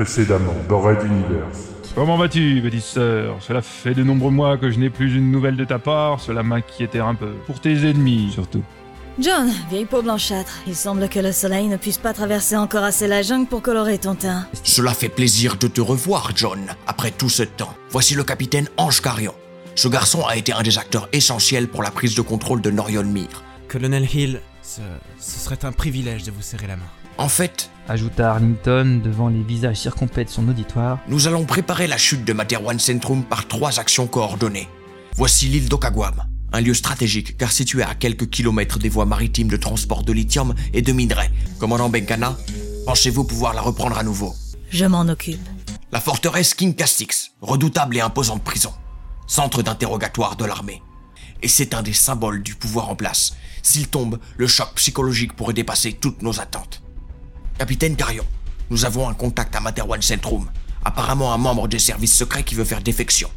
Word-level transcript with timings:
Précédemment, 0.00 0.54
dans 0.66 0.80
Red 0.80 1.02
Universe. 1.04 1.68
Comment 1.94 2.16
vas-tu, 2.16 2.62
petite 2.62 2.80
sœur? 2.80 3.36
Cela 3.40 3.60
fait 3.60 3.92
de 3.92 4.02
nombreux 4.02 4.30
mois 4.30 4.56
que 4.56 4.70
je 4.70 4.78
n'ai 4.78 4.88
plus 4.88 5.14
une 5.14 5.30
nouvelle 5.30 5.56
de 5.56 5.64
ta 5.66 5.78
part, 5.78 6.20
cela 6.20 6.42
m'inquiétait 6.42 7.00
un 7.00 7.14
peu. 7.14 7.32
Pour 7.46 7.60
tes 7.60 7.86
ennemis, 7.86 8.30
surtout. 8.32 8.62
John, 9.18 9.50
vieille 9.68 9.84
peau 9.84 10.00
blanchâtre, 10.00 10.62
il 10.66 10.74
semble 10.74 11.06
que 11.10 11.20
le 11.20 11.32
soleil 11.32 11.68
ne 11.68 11.76
puisse 11.76 11.98
pas 11.98 12.14
traverser 12.14 12.56
encore 12.56 12.82
assez 12.82 13.06
la 13.08 13.20
jungle 13.20 13.46
pour 13.46 13.60
colorer 13.60 13.98
ton 13.98 14.14
teint. 14.14 14.46
Cela 14.62 14.94
fait 14.94 15.10
plaisir 15.10 15.56
de 15.56 15.66
te 15.66 15.82
revoir, 15.82 16.30
John, 16.34 16.60
après 16.86 17.10
tout 17.10 17.28
ce 17.28 17.42
temps. 17.42 17.74
Voici 17.90 18.14
le 18.14 18.24
capitaine 18.24 18.70
Ange 18.78 19.02
Carion. 19.02 19.34
Ce 19.74 19.88
garçon 19.88 20.24
a 20.26 20.34
été 20.34 20.54
un 20.54 20.62
des 20.62 20.78
acteurs 20.78 21.10
essentiels 21.12 21.68
pour 21.68 21.82
la 21.82 21.90
prise 21.90 22.14
de 22.14 22.22
contrôle 22.22 22.62
de 22.62 22.70
Norion 22.70 23.04
Mir. 23.04 23.44
Colonel 23.68 24.08
Hill, 24.10 24.40
ce, 24.62 24.80
ce 25.18 25.40
serait 25.40 25.62
un 25.66 25.72
privilège 25.72 26.22
de 26.22 26.30
vous 26.30 26.40
serrer 26.40 26.68
la 26.68 26.76
main. 26.76 26.88
En 27.20 27.28
fait, 27.28 27.68
ajouta 27.86 28.30
Arlington 28.30 29.02
devant 29.04 29.28
les 29.28 29.42
visages 29.42 29.76
circonspects 29.76 30.24
de 30.24 30.30
son 30.30 30.48
auditoire. 30.48 31.00
nous 31.06 31.28
allons 31.28 31.44
préparer 31.44 31.86
la 31.86 31.98
chute 31.98 32.24
de 32.24 32.32
Materwan 32.32 32.78
Centrum 32.78 33.24
par 33.24 33.46
trois 33.46 33.78
actions 33.78 34.06
coordonnées. 34.06 34.70
Voici 35.16 35.44
l'île 35.44 35.68
d'Okagwam, 35.68 36.24
un 36.54 36.60
lieu 36.62 36.72
stratégique 36.72 37.36
car 37.36 37.52
situé 37.52 37.82
à 37.82 37.94
quelques 37.94 38.30
kilomètres 38.30 38.78
des 38.78 38.88
voies 38.88 39.04
maritimes 39.04 39.48
de 39.48 39.58
transport 39.58 40.02
de 40.02 40.14
lithium 40.14 40.54
et 40.72 40.80
de 40.80 40.92
minerais. 40.92 41.30
Commandant 41.58 41.90
Benkana, 41.90 42.38
pensez-vous 42.86 43.24
pouvoir 43.24 43.52
la 43.52 43.60
reprendre 43.60 43.98
à 43.98 44.02
nouveau? 44.02 44.34
Je 44.70 44.86
m'en 44.86 45.02
occupe. 45.02 45.46
La 45.92 46.00
forteresse 46.00 46.54
King 46.54 46.74
Castix, 46.74 47.32
redoutable 47.42 47.98
et 47.98 48.00
imposante 48.00 48.42
prison, 48.42 48.72
centre 49.26 49.62
d'interrogatoire 49.62 50.36
de 50.36 50.46
l'armée. 50.46 50.82
Et 51.42 51.48
c'est 51.48 51.74
un 51.74 51.82
des 51.82 51.92
symboles 51.92 52.42
du 52.42 52.54
pouvoir 52.54 52.88
en 52.88 52.96
place. 52.96 53.36
S'il 53.62 53.88
tombe, 53.88 54.18
le 54.38 54.46
choc 54.46 54.72
psychologique 54.76 55.36
pourrait 55.36 55.52
dépasser 55.52 55.92
toutes 55.92 56.22
nos 56.22 56.40
attentes. 56.40 56.80
Capitaine 57.60 57.94
Carion, 57.94 58.24
nous 58.70 58.86
avons 58.86 59.06
un 59.06 59.12
contact 59.12 59.54
à 59.54 59.60
Materwan 59.60 60.00
Centrum, 60.00 60.50
apparemment 60.82 61.34
un 61.34 61.36
membre 61.36 61.68
des 61.68 61.78
services 61.78 62.16
secrets 62.16 62.42
qui 62.42 62.54
veut 62.54 62.64
faire 62.64 62.80
défection. 62.80 63.28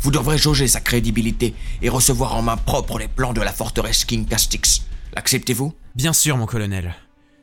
Vous 0.00 0.10
devrez 0.10 0.36
jauger 0.36 0.66
sa 0.66 0.80
crédibilité 0.80 1.54
et 1.80 1.88
recevoir 1.88 2.34
en 2.34 2.42
main 2.42 2.56
propre 2.56 2.98
les 2.98 3.06
plans 3.06 3.32
de 3.32 3.40
la 3.40 3.52
forteresse 3.52 4.04
King 4.04 4.26
Castix. 4.26 4.82
L'acceptez-vous? 5.14 5.72
Bien 5.94 6.12
sûr, 6.12 6.36
mon 6.36 6.46
colonel. 6.46 6.96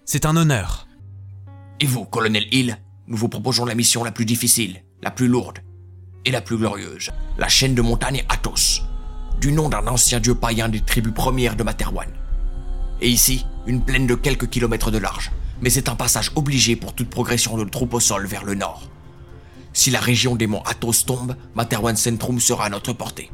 C'est 0.03 0.25
un 0.25 0.35
honneur. 0.35 0.89
Et 1.79 1.85
vous, 1.85 2.03
colonel 2.03 2.53
Hill, 2.53 2.77
nous 3.07 3.15
vous 3.15 3.29
proposons 3.29 3.63
la 3.63 3.73
mission 3.73 4.03
la 4.03 4.11
plus 4.11 4.25
difficile, 4.25 4.83
la 5.01 5.11
plus 5.11 5.29
lourde 5.29 5.59
et 6.25 6.31
la 6.31 6.41
plus 6.41 6.57
glorieuse. 6.57 7.11
La 7.37 7.47
chaîne 7.47 7.75
de 7.75 7.81
montagne 7.81 8.25
Athos, 8.27 8.81
du 9.39 9.53
nom 9.53 9.69
d'un 9.69 9.87
ancien 9.87 10.19
dieu 10.19 10.35
païen 10.35 10.67
des 10.67 10.81
tribus 10.81 11.13
premières 11.13 11.55
de 11.55 11.63
Materwan. 11.63 12.09
Et 12.99 13.07
ici, 13.07 13.45
une 13.67 13.81
plaine 13.81 14.05
de 14.05 14.15
quelques 14.15 14.49
kilomètres 14.49 14.91
de 14.91 14.97
large, 14.97 15.31
mais 15.61 15.69
c'est 15.69 15.89
un 15.89 15.95
passage 15.95 16.31
obligé 16.35 16.75
pour 16.75 16.93
toute 16.93 17.09
progression 17.09 17.57
de 17.57 17.63
troupes 17.63 17.93
au 17.93 17.99
sol 17.99 18.25
vers 18.25 18.45
le 18.45 18.55
nord. 18.55 18.89
Si 19.73 19.91
la 19.91 19.99
région 19.99 20.35
des 20.35 20.47
monts 20.47 20.63
Athos 20.65 21.05
tombe, 21.05 21.35
Materwan 21.55 21.95
Centrum 21.95 22.39
sera 22.39 22.65
à 22.65 22.69
notre 22.69 22.93
portée. 22.93 23.29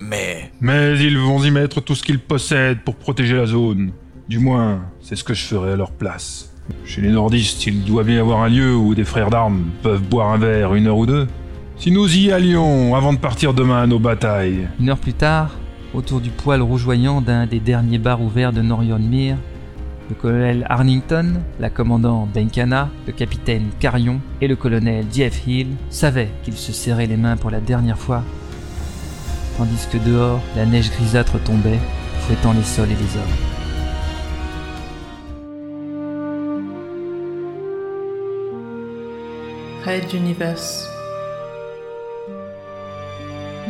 Mais 0.00 0.52
Mais 0.60 0.98
ils 0.98 1.18
vont 1.18 1.42
y 1.42 1.50
mettre 1.50 1.80
tout 1.80 1.94
ce 1.94 2.02
qu'ils 2.02 2.20
possèdent 2.20 2.82
pour 2.84 2.96
protéger 2.96 3.36
la 3.36 3.46
zone. 3.46 3.92
Du 4.28 4.38
moins, 4.38 4.82
c'est 5.00 5.16
ce 5.16 5.24
que 5.24 5.34
je 5.34 5.44
ferai 5.44 5.72
à 5.72 5.76
leur 5.76 5.92
place. 5.92 6.52
Chez 6.84 7.00
les 7.00 7.10
nordistes, 7.10 7.66
il 7.66 7.84
doit 7.84 8.04
bien 8.04 8.16
y 8.16 8.18
avoir 8.18 8.42
un 8.42 8.48
lieu 8.48 8.74
où 8.76 8.94
des 8.94 9.04
frères 9.04 9.30
d'armes 9.30 9.70
peuvent 9.82 10.02
boire 10.02 10.32
un 10.32 10.38
verre 10.38 10.74
une 10.74 10.86
heure 10.86 10.98
ou 10.98 11.06
deux. 11.06 11.26
Si 11.78 11.90
nous 11.90 12.14
y 12.16 12.32
allions 12.32 12.94
avant 12.94 13.12
de 13.12 13.18
partir 13.18 13.54
demain 13.54 13.82
à 13.82 13.86
nos 13.86 13.98
batailles, 13.98 14.68
Une 14.80 14.90
heure 14.90 14.98
plus 14.98 15.14
tard, 15.14 15.52
autour 15.94 16.20
du 16.20 16.30
poêle 16.30 16.60
rougeoyant 16.60 17.20
d'un 17.20 17.46
des 17.46 17.60
derniers 17.60 17.98
bars 17.98 18.20
ouverts 18.20 18.52
de 18.52 18.60
Norion 18.60 18.98
Mir, 18.98 19.36
le 20.08 20.14
colonel 20.14 20.66
Arlington, 20.68 21.34
la 21.60 21.70
commandant 21.70 22.26
Benkana, 22.32 22.88
le 23.06 23.12
capitaine 23.12 23.70
Carion 23.78 24.20
et 24.40 24.48
le 24.48 24.56
colonel 24.56 25.04
Jeff 25.12 25.46
Hill 25.46 25.68
savaient 25.90 26.30
qu'ils 26.42 26.56
se 26.56 26.72
serraient 26.72 27.06
les 27.06 27.16
mains 27.16 27.36
pour 27.36 27.50
la 27.50 27.60
dernière 27.60 27.98
fois, 27.98 28.22
tandis 29.58 29.86
que 29.92 29.98
dehors, 29.98 30.40
la 30.56 30.64
neige 30.64 30.90
grisâtre 30.90 31.42
tombait, 31.42 31.78
fouettant 32.20 32.52
les 32.52 32.62
sols 32.62 32.90
et 32.90 32.96
les 32.96 33.16
hommes. 33.16 33.36
Red 39.84 40.12
Universe. 40.12 40.88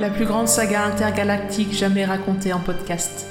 La 0.01 0.11
plus 0.11 0.27
grande 0.27 0.47
saga 0.47 0.85
intergalactique 0.85 1.73
jamais 1.73 2.05
racontée 2.05 2.53
en 2.53 2.61
podcast. 2.61 3.27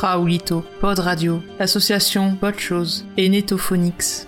Raoulito, 0.00 0.64
Pod 0.80 0.98
Radio, 0.98 1.42
l'association 1.58 2.34
Podchose 2.34 3.04
et 3.18 3.28
Netophonix. 3.28 4.26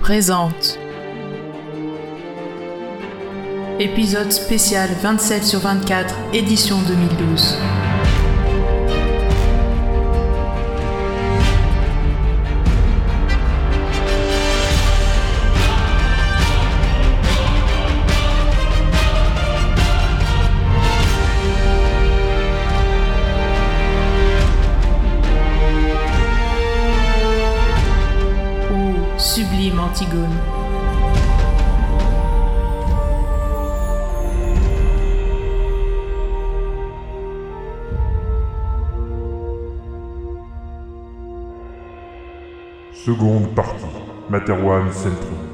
Présente. 0.00 0.78
Épisode 3.80 4.30
spécial 4.30 4.88
27 5.02 5.42
sur 5.42 5.58
24, 5.58 6.14
édition 6.34 6.78
2012. 6.86 7.56
Seconde 43.06 43.46
partie. 43.54 43.86
Materwan 44.28 44.90
Centrum. 44.90 45.45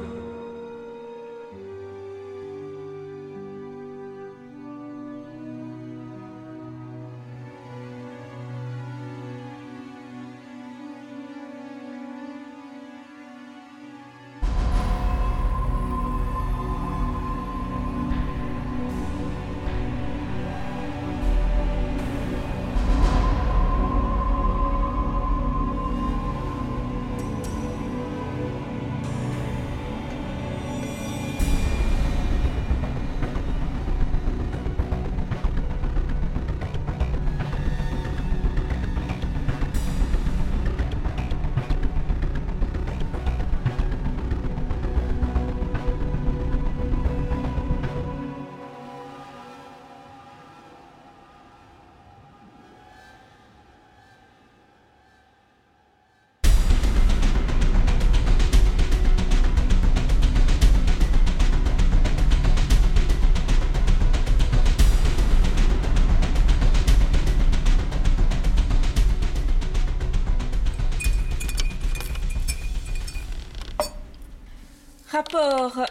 Rapport 75.13 75.85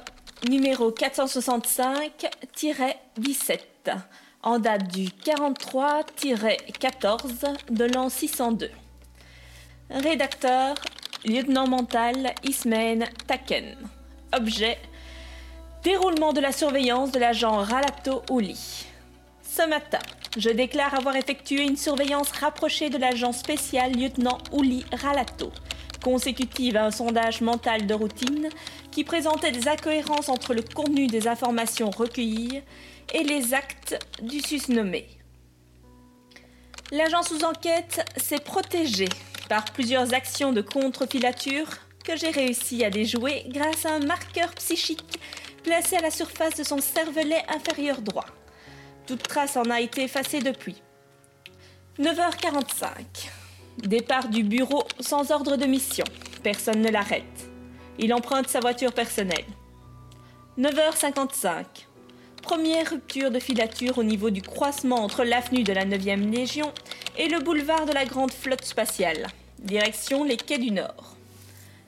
numéro 0.49 0.89
465-17 0.89 3.59
en 4.41 4.57
date 4.57 4.87
du 4.87 5.09
43-14 5.09 7.45
de 7.69 7.85
l'an 7.85 8.09
602. 8.09 8.71
Rédacteur 9.91 10.73
lieutenant 11.23 11.67
mental 11.67 12.33
Ismaël 12.43 13.07
Taken. 13.27 13.77
Objet 14.35 14.79
déroulement 15.83 16.33
de 16.33 16.41
la 16.41 16.51
surveillance 16.51 17.11
de 17.11 17.19
l'agent 17.19 17.57
Ralato 17.57 18.23
Oli. 18.31 18.87
Ce 19.43 19.67
matin, 19.67 19.99
je 20.35 20.49
déclare 20.49 20.95
avoir 20.95 21.15
effectué 21.15 21.61
une 21.61 21.77
surveillance 21.77 22.31
rapprochée 22.31 22.89
de 22.89 22.97
l'agent 22.97 23.33
spécial 23.33 23.91
lieutenant 23.91 24.39
Uli 24.51 24.83
Ralato, 24.91 25.51
consécutive 26.03 26.75
à 26.75 26.85
un 26.85 26.91
sondage 26.91 27.41
mental 27.41 27.87
de 27.87 27.93
routine 27.93 28.49
qui 28.91 29.03
présentait 29.03 29.51
des 29.51 29.67
incohérences 29.67 30.29
entre 30.29 30.53
le 30.53 30.61
contenu 30.61 31.07
des 31.07 31.27
informations 31.27 31.89
recueillies 31.89 32.61
et 33.13 33.23
les 33.23 33.53
actes 33.53 33.97
du 34.21 34.39
susnommé. 34.39 35.07
L'agent 36.91 37.23
sous 37.23 37.43
enquête 37.43 38.05
s'est 38.17 38.39
protégé 38.39 39.07
par 39.47 39.65
plusieurs 39.65 40.13
actions 40.13 40.51
de 40.51 40.61
contre-filature 40.61 41.67
que 42.03 42.17
j'ai 42.17 42.31
réussi 42.31 42.83
à 42.83 42.89
déjouer 42.89 43.45
grâce 43.47 43.85
à 43.85 43.93
un 43.93 43.99
marqueur 43.99 44.53
psychique 44.55 45.19
placé 45.63 45.95
à 45.95 46.01
la 46.01 46.11
surface 46.11 46.55
de 46.55 46.63
son 46.63 46.79
cervelet 46.79 47.43
inférieur 47.47 48.01
droit. 48.01 48.25
Toute 49.07 49.23
trace 49.23 49.57
en 49.57 49.69
a 49.69 49.79
été 49.79 50.03
effacée 50.03 50.39
depuis. 50.39 50.81
9h45. 51.99 53.40
Départ 53.77 54.27
du 54.27 54.43
bureau 54.43 54.83
sans 54.99 55.31
ordre 55.31 55.55
de 55.55 55.65
mission. 55.65 56.05
Personne 56.43 56.81
ne 56.81 56.89
l'arrête. 56.89 57.23
Il 57.97 58.13
emprunte 58.13 58.47
sa 58.47 58.59
voiture 58.59 58.93
personnelle. 58.93 59.45
9h55. 60.59 61.65
Première 62.41 62.89
rupture 62.89 63.31
de 63.31 63.39
filature 63.39 63.97
au 63.97 64.03
niveau 64.03 64.29
du 64.29 64.41
croisement 64.41 65.03
entre 65.03 65.23
l'avenue 65.23 65.63
de 65.63 65.73
la 65.73 65.85
9e 65.85 66.31
Légion 66.31 66.71
et 67.17 67.29
le 67.29 67.39
boulevard 67.39 67.85
de 67.85 67.93
la 67.93 68.05
Grande 68.05 68.31
Flotte 68.31 68.65
Spatiale. 68.65 69.27
Direction 69.59 70.23
les 70.23 70.37
quais 70.37 70.57
du 70.57 70.71
Nord. 70.71 71.15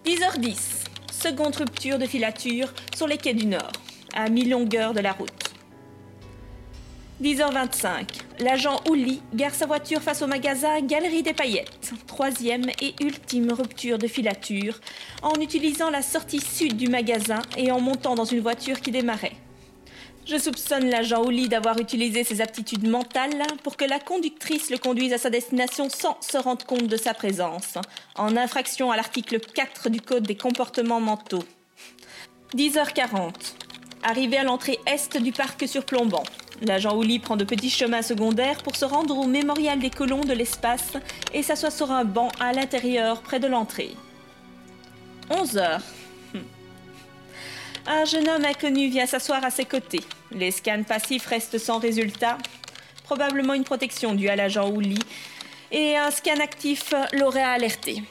10h10. 0.06 0.86
Seconde 1.12 1.56
rupture 1.56 2.00
de 2.00 2.06
filature 2.06 2.74
sur 2.96 3.08
les 3.08 3.18
quais 3.18 3.34
du 3.34 3.46
Nord, 3.46 3.72
à 4.14 4.30
mi-longueur 4.30 4.94
de 4.94 5.00
la 5.00 5.12
route. 5.12 5.53
10h25. 7.24 8.20
L'agent 8.40 8.82
Ouli 8.90 9.22
gare 9.34 9.56
sa 9.56 9.66
voiture 9.66 10.02
face 10.02 10.22
au 10.22 10.28
magasin 10.28 10.82
Galerie 10.82 11.24
des 11.24 11.32
Paillettes. 11.32 11.94
Troisième 12.06 12.70
et 12.82 12.94
ultime 13.02 13.54
rupture 13.54 13.98
de 13.98 14.08
filature 14.08 14.82
en 15.22 15.36
utilisant 15.36 15.90
la 15.90 16.02
sortie 16.02 16.42
sud 16.42 16.76
du 16.76 16.90
magasin 16.90 17.42
et 17.56 17.72
en 17.72 17.80
montant 17.80 18.16
dans 18.16 18.26
une 18.26 18.42
voiture 18.42 18.82
qui 18.82 18.92
démarrait. 18.92 19.38
Je 20.26 20.38
soupçonne 20.38 20.90
l'agent 20.90 21.24
Ouli 21.24 21.48
d'avoir 21.48 21.80
utilisé 21.80 22.26
ses 22.26 22.42
aptitudes 22.42 22.90
mentales 22.90 23.42
pour 23.64 23.78
que 23.78 23.86
la 23.86 24.00
conductrice 24.00 24.70
le 24.70 24.78
conduise 24.78 25.14
à 25.14 25.18
sa 25.18 25.30
destination 25.30 25.88
sans 25.88 26.18
se 26.20 26.38
rendre 26.38 26.66
compte 26.66 26.88
de 26.88 26.98
sa 26.98 27.14
présence, 27.14 27.78
en 28.16 28.36
infraction 28.36 28.92
à 28.92 28.98
l'article 28.98 29.40
4 29.40 29.90
du 29.90 30.02
Code 30.02 30.28
des 30.28 30.36
comportements 30.36 31.00
mentaux. 31.00 31.46
10h40. 32.54 33.32
Arrivé 34.04 34.38
à 34.38 34.44
l'entrée 34.44 34.78
est 34.86 35.18
du 35.18 35.32
parc 35.32 35.66
surplombant. 35.66 36.24
L'agent 36.64 36.96
Ouli 36.96 37.20
prend 37.20 37.36
de 37.36 37.44
petits 37.44 37.70
chemins 37.70 38.02
secondaires 38.02 38.64
pour 38.64 38.78
se 38.78 38.86
rendre 38.86 39.18
au 39.18 39.28
mémorial 39.28 39.80
des 39.80 39.90
colons 39.90 40.22
de 40.22 40.32
l'espace 40.32 40.94
et 41.34 41.44
s'assoit 41.44 41.72
sur 41.72 41.92
un 41.92 42.06
banc 42.06 42.30
à 42.40 42.54
l'intérieur 42.54 43.22
près 43.22 43.42
de 43.42 43.48
l'entrée. 43.48 43.92
11 45.30 45.58
heures. 45.58 45.82
Un 47.86 48.06
jeune 48.06 48.30
homme 48.30 48.46
inconnu 48.46 48.88
vient 48.88 49.06
s'asseoir 49.06 49.44
à 49.44 49.50
ses 49.50 49.66
côtés. 49.66 50.00
Les 50.32 50.52
scans 50.52 50.84
passifs 50.84 51.26
restent 51.26 51.58
sans 51.58 51.80
résultat. 51.80 52.38
Probablement 53.04 53.56
une 53.56 53.66
protection 53.66 54.16
due 54.16 54.30
à 54.30 54.38
l'agent 54.38 54.70
Ouli. 54.70 55.00
Et 55.70 55.98
un 55.98 56.12
scan 56.12 56.40
actif 56.42 56.94
l'aurait 57.12 57.44
alerté. 57.44 58.02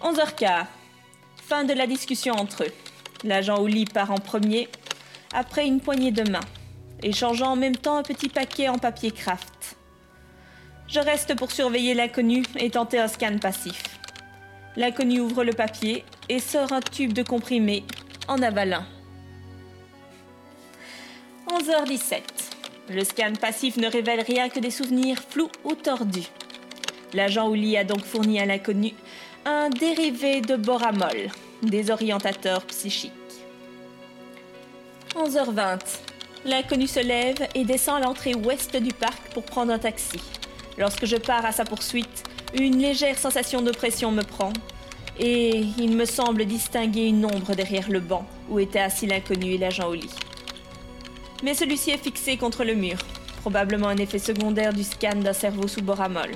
11h15. 0.00 0.66
Fin 1.44 1.64
de 1.64 1.72
la 1.72 1.88
discussion 1.88 2.34
entre 2.34 2.62
eux. 2.62 2.72
L'agent 3.24 3.60
Ouli 3.60 3.84
part 3.84 4.12
en 4.12 4.18
premier, 4.18 4.68
après 5.34 5.66
une 5.66 5.80
poignée 5.80 6.12
de 6.12 6.30
main 6.30 6.40
échangeant 7.02 7.52
en 7.52 7.56
même 7.56 7.76
temps 7.76 7.96
un 7.96 8.02
petit 8.02 8.28
paquet 8.28 8.68
en 8.68 8.78
papier 8.78 9.10
craft. 9.10 9.76
Je 10.88 11.00
reste 11.00 11.36
pour 11.36 11.52
surveiller 11.52 11.94
l'inconnu 11.94 12.44
et 12.56 12.70
tenter 12.70 12.98
un 12.98 13.08
scan 13.08 13.38
passif. 13.38 13.82
L'inconnu 14.76 15.20
ouvre 15.20 15.44
le 15.44 15.52
papier 15.52 16.04
et 16.28 16.38
sort 16.38 16.72
un 16.72 16.80
tube 16.80 17.12
de 17.12 17.22
comprimé 17.22 17.84
en 18.26 18.40
avalant. 18.42 18.84
11h17. 21.48 22.22
Le 22.90 23.04
scan 23.04 23.32
passif 23.40 23.76
ne 23.76 23.88
révèle 23.88 24.20
rien 24.20 24.48
que 24.48 24.60
des 24.60 24.70
souvenirs 24.70 25.18
flous 25.28 25.50
ou 25.64 25.74
tordus. 25.74 26.28
L'agent 27.12 27.48
Ouli 27.48 27.76
a 27.76 27.84
donc 27.84 28.04
fourni 28.04 28.40
à 28.40 28.46
l'inconnu 28.46 28.94
un 29.44 29.70
dérivé 29.70 30.40
de 30.40 30.56
boramol, 30.56 31.28
des 31.62 31.90
orientateurs 31.90 32.64
psychiques. 32.66 33.12
11h20. 35.14 36.07
L'inconnu 36.44 36.86
se 36.86 37.00
lève 37.00 37.48
et 37.54 37.64
descend 37.64 37.96
à 37.96 38.06
l'entrée 38.06 38.34
ouest 38.34 38.76
du 38.76 38.92
parc 38.92 39.32
pour 39.34 39.42
prendre 39.42 39.72
un 39.72 39.78
taxi. 39.78 40.20
Lorsque 40.76 41.04
je 41.04 41.16
pars 41.16 41.44
à 41.44 41.52
sa 41.52 41.64
poursuite, 41.64 42.22
une 42.54 42.78
légère 42.78 43.18
sensation 43.18 43.60
d'oppression 43.60 44.12
me 44.12 44.22
prend 44.22 44.52
et 45.18 45.64
il 45.78 45.96
me 45.96 46.04
semble 46.04 46.44
distinguer 46.44 47.08
une 47.08 47.24
ombre 47.24 47.54
derrière 47.54 47.90
le 47.90 47.98
banc 47.98 48.24
où 48.48 48.60
était 48.60 48.78
assis 48.78 49.06
l'inconnu 49.06 49.54
et 49.54 49.58
l'agent 49.58 49.88
au 49.88 49.94
lit. 49.94 50.14
Mais 51.42 51.54
celui-ci 51.54 51.90
est 51.90 52.02
fixé 52.02 52.36
contre 52.36 52.64
le 52.64 52.74
mur, 52.74 52.98
probablement 53.40 53.88
un 53.88 53.96
effet 53.96 54.18
secondaire 54.18 54.72
du 54.72 54.84
scan 54.84 55.16
d'un 55.16 55.32
cerveau 55.32 55.66
sous 55.66 55.82
boramol. 55.82 56.30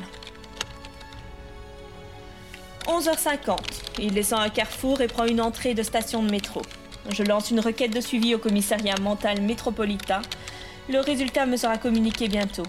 11h50, 2.86 3.58
il 4.00 4.12
descend 4.12 4.40
un 4.40 4.48
carrefour 4.48 5.00
et 5.00 5.06
prend 5.06 5.26
une 5.26 5.40
entrée 5.40 5.74
de 5.74 5.84
station 5.84 6.22
de 6.22 6.30
métro. 6.30 6.62
Je 7.08 7.22
lance 7.24 7.50
une 7.50 7.60
requête 7.60 7.92
de 7.92 8.00
suivi 8.00 8.34
au 8.34 8.38
commissariat 8.38 8.94
mental 9.00 9.40
métropolitain. 9.42 10.22
Le 10.88 11.00
résultat 11.00 11.46
me 11.46 11.56
sera 11.56 11.76
communiqué 11.76 12.28
bientôt. 12.28 12.64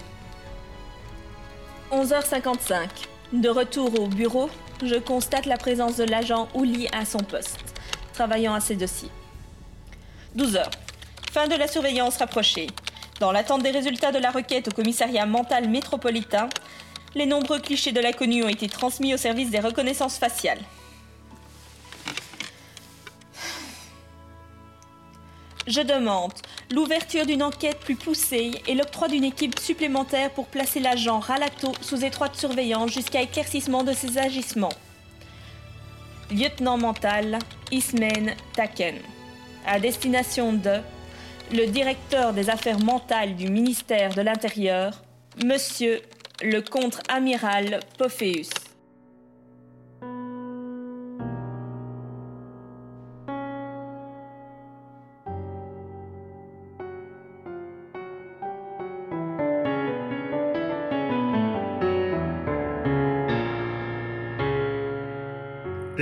11h55. 1.92 2.88
De 3.32 3.48
retour 3.48 4.00
au 4.00 4.06
bureau, 4.06 4.50
je 4.84 4.96
constate 4.96 5.46
la 5.46 5.56
présence 5.56 5.96
de 5.96 6.04
l'agent 6.04 6.48
Ouli 6.54 6.88
à 6.92 7.04
son 7.04 7.18
poste, 7.18 7.58
travaillant 8.12 8.54
à 8.54 8.60
ses 8.60 8.74
dossiers. 8.74 9.10
12h. 10.36 10.64
Fin 11.30 11.46
de 11.46 11.54
la 11.54 11.68
surveillance 11.68 12.16
rapprochée. 12.16 12.66
Dans 13.20 13.30
l'attente 13.30 13.62
des 13.62 13.70
résultats 13.70 14.10
de 14.10 14.18
la 14.18 14.30
requête 14.30 14.68
au 14.68 14.72
commissariat 14.72 15.26
mental 15.26 15.68
métropolitain, 15.68 16.48
les 17.14 17.26
nombreux 17.26 17.60
clichés 17.60 17.92
de 17.92 18.00
l'inconnu 18.00 18.42
ont 18.42 18.48
été 18.48 18.68
transmis 18.68 19.14
au 19.14 19.16
service 19.16 19.50
des 19.50 19.60
reconnaissances 19.60 20.18
faciales. 20.18 20.58
Je 25.66 25.80
demande 25.80 26.32
l'ouverture 26.70 27.24
d'une 27.24 27.42
enquête 27.42 27.78
plus 27.78 27.96
poussée 27.96 28.50
et 28.66 28.74
l'octroi 28.74 29.08
d'une 29.08 29.24
équipe 29.24 29.58
supplémentaire 29.58 30.30
pour 30.30 30.46
placer 30.46 30.78
l'agent 30.78 31.20
Ralato 31.20 31.72
sous 31.80 32.04
étroite 32.04 32.36
surveillance 32.36 32.90
jusqu'à 32.90 33.22
éclaircissement 33.22 33.82
de 33.82 33.92
ses 33.92 34.18
agissements. 34.18 34.72
Lieutenant 36.30 36.76
mental 36.76 37.38
Ismen 37.70 38.34
Taken. 38.52 38.96
À 39.66 39.80
destination 39.80 40.52
de 40.52 40.80
le 41.52 41.66
directeur 41.66 42.34
des 42.34 42.50
affaires 42.50 42.80
mentales 42.80 43.34
du 43.34 43.48
ministère 43.48 44.14
de 44.14 44.20
l'Intérieur, 44.20 45.00
Monsieur 45.42 46.00
le 46.42 46.60
contre-amiral 46.60 47.80
Pophéus. 47.98 48.50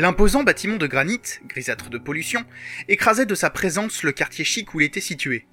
L'imposant 0.03 0.43
bâtiment 0.43 0.79
de 0.79 0.89
granit, 0.89 1.21
grisâtre 1.47 1.89
de 1.89 1.97
pollution, 1.97 2.45
écrasait 2.89 3.25
de 3.25 3.37
sa 3.37 3.51
présence 3.51 4.03
le 4.03 4.11
quartier 4.11 4.45
chic 4.45 4.75
où 4.75 4.81
il 4.81 4.85
était 4.85 5.01
situé. 5.01 5.47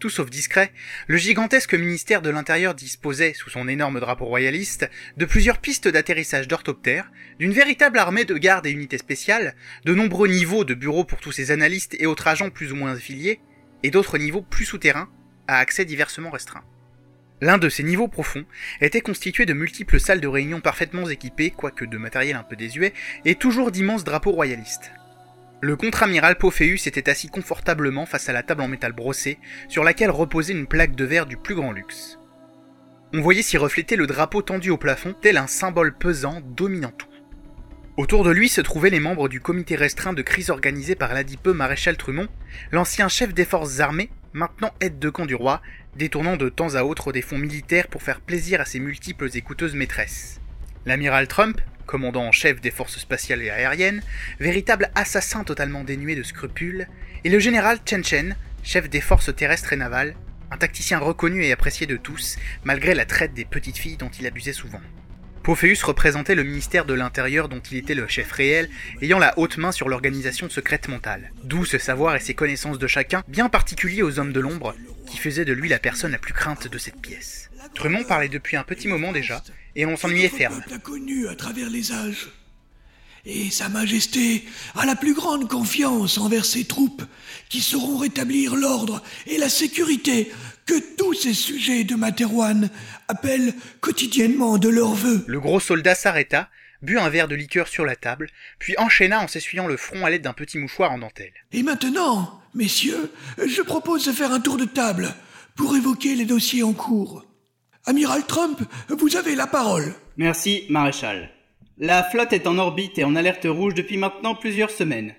Tout 0.00 0.10
sauf 0.10 0.28
discret, 0.28 0.72
le 1.06 1.16
gigantesque 1.16 1.72
ministère 1.72 2.20
de 2.20 2.28
l'Intérieur 2.28 2.74
disposait, 2.74 3.32
sous 3.32 3.48
son 3.48 3.68
énorme 3.68 4.00
drapeau 4.00 4.24
royaliste, 4.24 4.90
de 5.16 5.24
plusieurs 5.24 5.58
pistes 5.58 5.86
d'atterrissage 5.86 6.48
d'orthoptères, 6.48 7.12
d'une 7.38 7.52
véritable 7.52 8.00
armée 8.00 8.24
de 8.24 8.36
gardes 8.36 8.66
et 8.66 8.72
unités 8.72 8.98
spéciales, 8.98 9.54
de 9.84 9.94
nombreux 9.94 10.26
niveaux 10.26 10.64
de 10.64 10.74
bureaux 10.74 11.04
pour 11.04 11.20
tous 11.20 11.30
ses 11.30 11.52
analystes 11.52 11.94
et 12.00 12.06
autres 12.06 12.26
agents 12.26 12.50
plus 12.50 12.72
ou 12.72 12.74
moins 12.74 12.94
affiliés, 12.94 13.38
et 13.84 13.92
d'autres 13.92 14.18
niveaux 14.18 14.42
plus 14.42 14.64
souterrains, 14.64 15.12
à 15.46 15.58
accès 15.58 15.84
diversement 15.84 16.30
restreint. 16.30 16.64
L'un 17.42 17.58
de 17.58 17.68
ces 17.68 17.82
niveaux 17.82 18.08
profonds 18.08 18.46
était 18.80 19.02
constitué 19.02 19.44
de 19.44 19.52
multiples 19.52 20.00
salles 20.00 20.22
de 20.22 20.28
réunion 20.28 20.60
parfaitement 20.60 21.08
équipées, 21.08 21.50
quoique 21.50 21.84
de 21.84 21.98
matériel 21.98 22.36
un 22.36 22.42
peu 22.42 22.56
désuet, 22.56 22.94
et 23.26 23.34
toujours 23.34 23.70
d'immenses 23.70 24.04
drapeaux 24.04 24.32
royalistes. 24.32 24.90
Le 25.60 25.76
contre-amiral 25.76 26.36
Pophéus 26.38 26.86
était 26.86 27.10
assis 27.10 27.28
confortablement 27.28 28.06
face 28.06 28.30
à 28.30 28.32
la 28.32 28.42
table 28.42 28.62
en 28.62 28.68
métal 28.68 28.92
brossé, 28.92 29.38
sur 29.68 29.84
laquelle 29.84 30.10
reposait 30.10 30.54
une 30.54 30.66
plaque 30.66 30.94
de 30.94 31.04
verre 31.04 31.26
du 31.26 31.36
plus 31.36 31.54
grand 31.54 31.72
luxe. 31.72 32.18
On 33.12 33.20
voyait 33.20 33.42
s'y 33.42 33.58
refléter 33.58 33.96
le 33.96 34.06
drapeau 34.06 34.40
tendu 34.40 34.70
au 34.70 34.78
plafond, 34.78 35.14
tel 35.20 35.36
un 35.36 35.46
symbole 35.46 35.94
pesant 35.94 36.40
dominant 36.42 36.92
tout. 36.96 37.06
Autour 37.98 38.24
de 38.24 38.30
lui 38.30 38.48
se 38.48 38.60
trouvaient 38.60 38.90
les 38.90 39.00
membres 39.00 39.28
du 39.28 39.40
comité 39.40 39.76
restreint 39.76 40.12
de 40.12 40.20
crise 40.20 40.50
organisé 40.50 40.94
par 40.94 41.14
l'adipeux 41.14 41.54
maréchal 41.54 41.96
Trumont, 41.96 42.28
l'ancien 42.70 43.08
chef 43.08 43.32
des 43.32 43.46
forces 43.46 43.80
armées, 43.80 44.10
maintenant 44.36 44.74
aide 44.80 44.98
de 44.98 45.08
camp 45.08 45.24
du 45.24 45.34
roi, 45.34 45.62
détournant 45.96 46.36
de 46.36 46.50
temps 46.50 46.74
à 46.74 46.82
autre 46.82 47.10
des 47.10 47.22
fonds 47.22 47.38
militaires 47.38 47.88
pour 47.88 48.02
faire 48.02 48.20
plaisir 48.20 48.60
à 48.60 48.66
ses 48.66 48.78
multiples 48.78 49.30
et 49.34 49.40
coûteuses 49.40 49.74
maîtresses. 49.74 50.40
L'amiral 50.84 51.26
Trump, 51.26 51.60
commandant 51.86 52.26
en 52.26 52.32
chef 52.32 52.60
des 52.60 52.70
forces 52.70 52.98
spatiales 52.98 53.42
et 53.42 53.50
aériennes, 53.50 54.02
véritable 54.38 54.90
assassin 54.94 55.42
totalement 55.42 55.84
dénué 55.84 56.14
de 56.14 56.22
scrupules, 56.22 56.86
et 57.24 57.30
le 57.30 57.38
général 57.38 57.78
Chen 57.86 58.04
Chen, 58.04 58.36
chef 58.62 58.90
des 58.90 59.00
forces 59.00 59.34
terrestres 59.34 59.72
et 59.72 59.76
navales, 59.76 60.14
un 60.50 60.58
tacticien 60.58 60.98
reconnu 60.98 61.42
et 61.42 61.52
apprécié 61.52 61.86
de 61.86 61.96
tous, 61.96 62.36
malgré 62.62 62.94
la 62.94 63.06
traite 63.06 63.32
des 63.32 63.46
petites 63.46 63.78
filles 63.78 63.96
dont 63.96 64.10
il 64.10 64.26
abusait 64.26 64.52
souvent. 64.52 64.82
Pophéus 65.46 65.84
représentait 65.84 66.34
le 66.34 66.42
ministère 66.42 66.86
de 66.86 66.92
l'Intérieur 66.92 67.48
dont 67.48 67.60
il 67.70 67.76
était 67.76 67.94
le 67.94 68.08
chef 68.08 68.32
réel, 68.32 68.68
ayant 69.00 69.20
la 69.20 69.32
haute 69.38 69.58
main 69.58 69.70
sur 69.70 69.88
l'organisation 69.88 70.50
secrète 70.50 70.88
mentale. 70.88 71.30
D'où 71.44 71.64
ce 71.64 71.78
savoir 71.78 72.16
et 72.16 72.20
ses 72.20 72.34
connaissances 72.34 72.80
de 72.80 72.86
chacun, 72.88 73.22
bien 73.28 73.48
particuliers 73.48 74.02
aux 74.02 74.18
hommes 74.18 74.32
de 74.32 74.40
l'ombre, 74.40 74.74
qui 75.08 75.18
faisaient 75.18 75.44
de 75.44 75.52
lui 75.52 75.68
la 75.68 75.78
personne 75.78 76.10
la 76.10 76.18
plus 76.18 76.32
crainte 76.32 76.66
de 76.66 76.78
cette 76.78 77.00
pièce. 77.00 77.48
Tremont 77.76 78.02
parlait 78.02 78.28
depuis 78.28 78.56
un 78.56 78.64
petit 78.64 78.88
moment 78.88 79.12
déjà, 79.12 79.44
et 79.76 79.86
on 79.86 79.96
s'ennuyait 79.96 80.30
ferme. 80.30 80.64
t'a 80.68 80.78
connu 80.78 81.28
à 81.28 81.36
travers 81.36 81.70
les 81.70 81.92
âges. 81.92 82.26
Et 83.24 83.48
Sa 83.52 83.68
Majesté 83.68 84.44
a 84.74 84.84
la 84.84 84.96
plus 84.96 85.14
grande 85.14 85.48
confiance 85.48 86.18
envers 86.18 86.44
ses 86.44 86.64
troupes, 86.64 87.04
qui 87.48 87.60
sauront 87.60 87.98
rétablir 87.98 88.56
l'ordre 88.56 89.00
et 89.28 89.38
la 89.38 89.48
sécurité 89.48 90.28
que 90.66 90.96
tous 90.96 91.14
ces 91.14 91.34
sujets 91.34 91.84
de 91.84 91.94
Materwan 91.94 92.68
appellent 93.08 93.54
quotidiennement 93.80 94.58
de 94.58 94.68
leurs 94.68 94.94
vœux. 94.94 95.24
Le 95.26 95.40
gros 95.40 95.60
soldat 95.60 95.94
s'arrêta, 95.94 96.50
but 96.82 96.98
un 96.98 97.08
verre 97.08 97.28
de 97.28 97.34
liqueur 97.36 97.68
sur 97.68 97.84
la 97.84 97.96
table, 97.96 98.28
puis 98.58 98.74
enchaîna 98.78 99.20
en 99.20 99.28
s'essuyant 99.28 99.66
le 99.66 99.76
front 99.76 100.04
à 100.04 100.10
l'aide 100.10 100.22
d'un 100.22 100.32
petit 100.32 100.58
mouchoir 100.58 100.92
en 100.92 100.98
dentelle. 100.98 101.32
Et 101.52 101.62
maintenant, 101.62 102.40
messieurs, 102.54 103.12
je 103.46 103.62
propose 103.62 104.04
de 104.04 104.12
faire 104.12 104.32
un 104.32 104.40
tour 104.40 104.56
de 104.56 104.64
table 104.64 105.14
pour 105.54 105.76
évoquer 105.76 106.14
les 106.14 106.26
dossiers 106.26 106.62
en 106.62 106.72
cours. 106.72 107.24
Amiral 107.84 108.26
Trump, 108.26 108.60
vous 108.88 109.16
avez 109.16 109.36
la 109.36 109.46
parole. 109.46 109.94
Merci, 110.16 110.64
maréchal. 110.68 111.30
La 111.78 112.02
flotte 112.02 112.32
est 112.32 112.46
en 112.46 112.58
orbite 112.58 112.98
et 112.98 113.04
en 113.04 113.14
alerte 113.14 113.46
rouge 113.48 113.74
depuis 113.74 113.96
maintenant 113.96 114.34
plusieurs 114.34 114.70
semaines. 114.70 115.14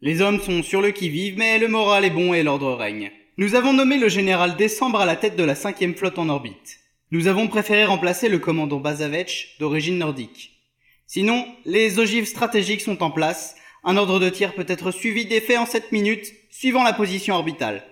Les 0.00 0.20
hommes 0.20 0.40
sont 0.40 0.62
sur 0.62 0.82
le 0.82 0.90
qui-vive, 0.90 1.36
mais 1.38 1.58
le 1.58 1.66
moral 1.66 2.04
est 2.04 2.10
bon 2.10 2.34
et 2.34 2.42
l'ordre 2.42 2.74
règne. 2.74 3.10
Nous 3.36 3.56
avons 3.56 3.72
nommé 3.72 3.98
le 3.98 4.08
général 4.08 4.54
Décembre 4.56 5.00
à 5.00 5.06
la 5.06 5.16
tête 5.16 5.34
de 5.34 5.42
la 5.42 5.56
cinquième 5.56 5.96
flotte 5.96 6.20
en 6.20 6.28
orbite. 6.28 6.78
Nous 7.10 7.26
avons 7.26 7.48
préféré 7.48 7.84
remplacer 7.84 8.28
le 8.28 8.38
commandant 8.38 8.78
Bazavetch, 8.78 9.56
d'origine 9.58 9.98
nordique. 9.98 10.60
Sinon, 11.08 11.44
les 11.64 11.98
ogives 11.98 12.26
stratégiques 12.26 12.80
sont 12.80 13.02
en 13.02 13.10
place. 13.10 13.56
Un 13.82 13.96
ordre 13.96 14.20
de 14.20 14.28
tir 14.28 14.54
peut 14.54 14.66
être 14.68 14.92
suivi 14.92 15.26
d'effet 15.26 15.56
en 15.56 15.66
7 15.66 15.90
minutes, 15.90 16.32
suivant 16.48 16.84
la 16.84 16.92
position 16.92 17.34
orbitale. 17.34 17.82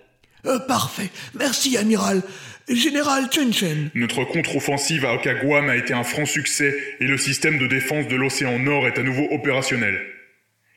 Euh, 0.47 0.61
parfait. 0.61 1.11
Merci, 1.35 1.77
amiral. 1.77 2.23
Général 2.69 3.29
Chen 3.33 3.53
Chen. 3.53 3.91
Notre 3.95 4.23
contre-offensive 4.25 5.05
à 5.05 5.15
Okaguam 5.15 5.69
a 5.69 5.75
été 5.75 5.93
un 5.93 6.05
franc 6.05 6.25
succès 6.25 6.73
et 7.01 7.07
le 7.07 7.19
système 7.19 7.59
de 7.59 7.67
défense 7.67 8.07
de 8.07 8.15
l'océan 8.15 8.61
Nord 8.61 8.87
est 8.87 8.99
à 8.99 9.03
nouveau 9.03 9.27
opérationnel. 9.33 10.01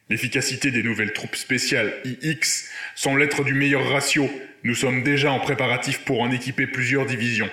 L'efficacité 0.09 0.69
des 0.69 0.83
nouvelles 0.83 1.13
troupes 1.13 1.35
spéciales 1.35 1.93
IX 2.03 2.65
semble 2.95 3.23
être 3.23 3.43
du 3.43 3.53
meilleur 3.53 3.87
ratio. 3.89 4.29
Nous 4.65 4.73
sommes 4.73 5.03
déjà 5.03 5.31
en 5.31 5.39
préparatif 5.39 5.99
pour 6.05 6.21
en 6.21 6.31
équiper 6.31 6.65
plusieurs 6.65 7.05
divisions. 7.05 7.51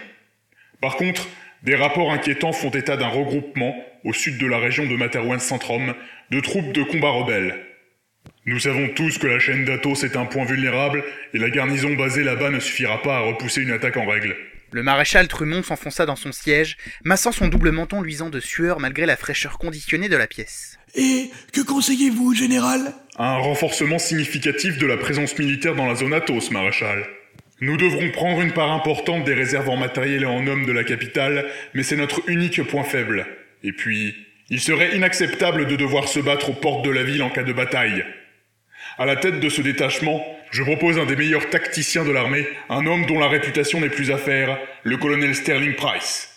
Par 0.80 0.96
contre, 0.96 1.28
des 1.62 1.76
rapports 1.76 2.10
inquiétants 2.10 2.54
font 2.54 2.70
état 2.70 2.96
d'un 2.96 3.08
regroupement, 3.08 3.76
au 4.02 4.14
sud 4.14 4.38
de 4.38 4.46
la 4.46 4.56
région 4.56 4.86
de 4.86 4.96
Materwan 4.96 5.38
Centrum, 5.38 5.94
de 6.30 6.40
troupes 6.40 6.72
de 6.72 6.82
combat 6.82 7.10
rebelles. 7.10 7.66
Nous 8.46 8.58
savons 8.60 8.88
tous 8.88 9.18
que 9.18 9.26
la 9.26 9.38
chaîne 9.38 9.66
d'Athos 9.66 10.04
est 10.04 10.16
un 10.16 10.24
point 10.24 10.46
vulnérable 10.46 11.04
et 11.34 11.38
la 11.38 11.50
garnison 11.50 11.92
basée 11.92 12.24
là-bas 12.24 12.48
ne 12.48 12.60
suffira 12.60 13.02
pas 13.02 13.18
à 13.18 13.20
repousser 13.20 13.60
une 13.60 13.72
attaque 13.72 13.98
en 13.98 14.06
règle. 14.06 14.34
Le 14.70 14.82
maréchal 14.82 15.28
Trumont 15.28 15.62
s'enfonça 15.62 16.06
dans 16.06 16.16
son 16.16 16.32
siège, 16.32 16.78
massant 17.04 17.30
son 17.30 17.48
double 17.48 17.72
menton 17.72 18.00
luisant 18.00 18.30
de 18.30 18.40
sueur 18.40 18.80
malgré 18.80 19.04
la 19.04 19.18
fraîcheur 19.18 19.58
conditionnée 19.58 20.08
de 20.08 20.16
la 20.16 20.26
pièce. 20.26 20.78
Et 20.94 21.30
que 21.52 21.60
conseillez-vous, 21.60 22.34
général? 22.34 22.94
Un 23.18 23.36
renforcement 23.36 23.98
significatif 23.98 24.78
de 24.78 24.86
la 24.86 24.96
présence 24.96 25.38
militaire 25.38 25.74
dans 25.74 25.86
la 25.86 25.94
zone 25.94 26.14
Athos, 26.14 26.50
maréchal. 26.50 27.04
Nous 27.60 27.76
devrons 27.76 28.10
prendre 28.10 28.40
une 28.40 28.52
part 28.52 28.72
importante 28.72 29.24
des 29.24 29.34
réserves 29.34 29.68
en 29.68 29.76
matériel 29.76 30.22
et 30.22 30.26
en 30.26 30.46
hommes 30.46 30.64
de 30.64 30.72
la 30.72 30.82
capitale, 30.82 31.44
mais 31.74 31.82
c'est 31.82 31.96
notre 31.96 32.22
unique 32.26 32.62
point 32.62 32.84
faible. 32.84 33.26
Et 33.62 33.72
puis, 33.72 34.16
il 34.48 34.60
serait 34.60 34.96
inacceptable 34.96 35.66
de 35.66 35.76
devoir 35.76 36.08
se 36.08 36.20
battre 36.20 36.48
aux 36.48 36.54
portes 36.54 36.86
de 36.86 36.90
la 36.90 37.02
ville 37.02 37.22
en 37.22 37.28
cas 37.28 37.42
de 37.42 37.52
bataille. 37.52 38.02
À 38.96 39.04
la 39.04 39.16
tête 39.16 39.40
de 39.40 39.48
ce 39.50 39.60
détachement, 39.60 40.24
je 40.50 40.62
propose 40.62 40.98
un 40.98 41.04
des 41.04 41.14
meilleurs 41.14 41.50
tacticiens 41.50 42.04
de 42.04 42.12
l'armée, 42.12 42.48
un 42.70 42.86
homme 42.86 43.04
dont 43.04 43.18
la 43.18 43.28
réputation 43.28 43.78
n'est 43.80 43.90
plus 43.90 44.10
à 44.10 44.16
faire, 44.16 44.58
le 44.84 44.96
colonel 44.96 45.34
Sterling 45.34 45.74
Price. 45.74 46.31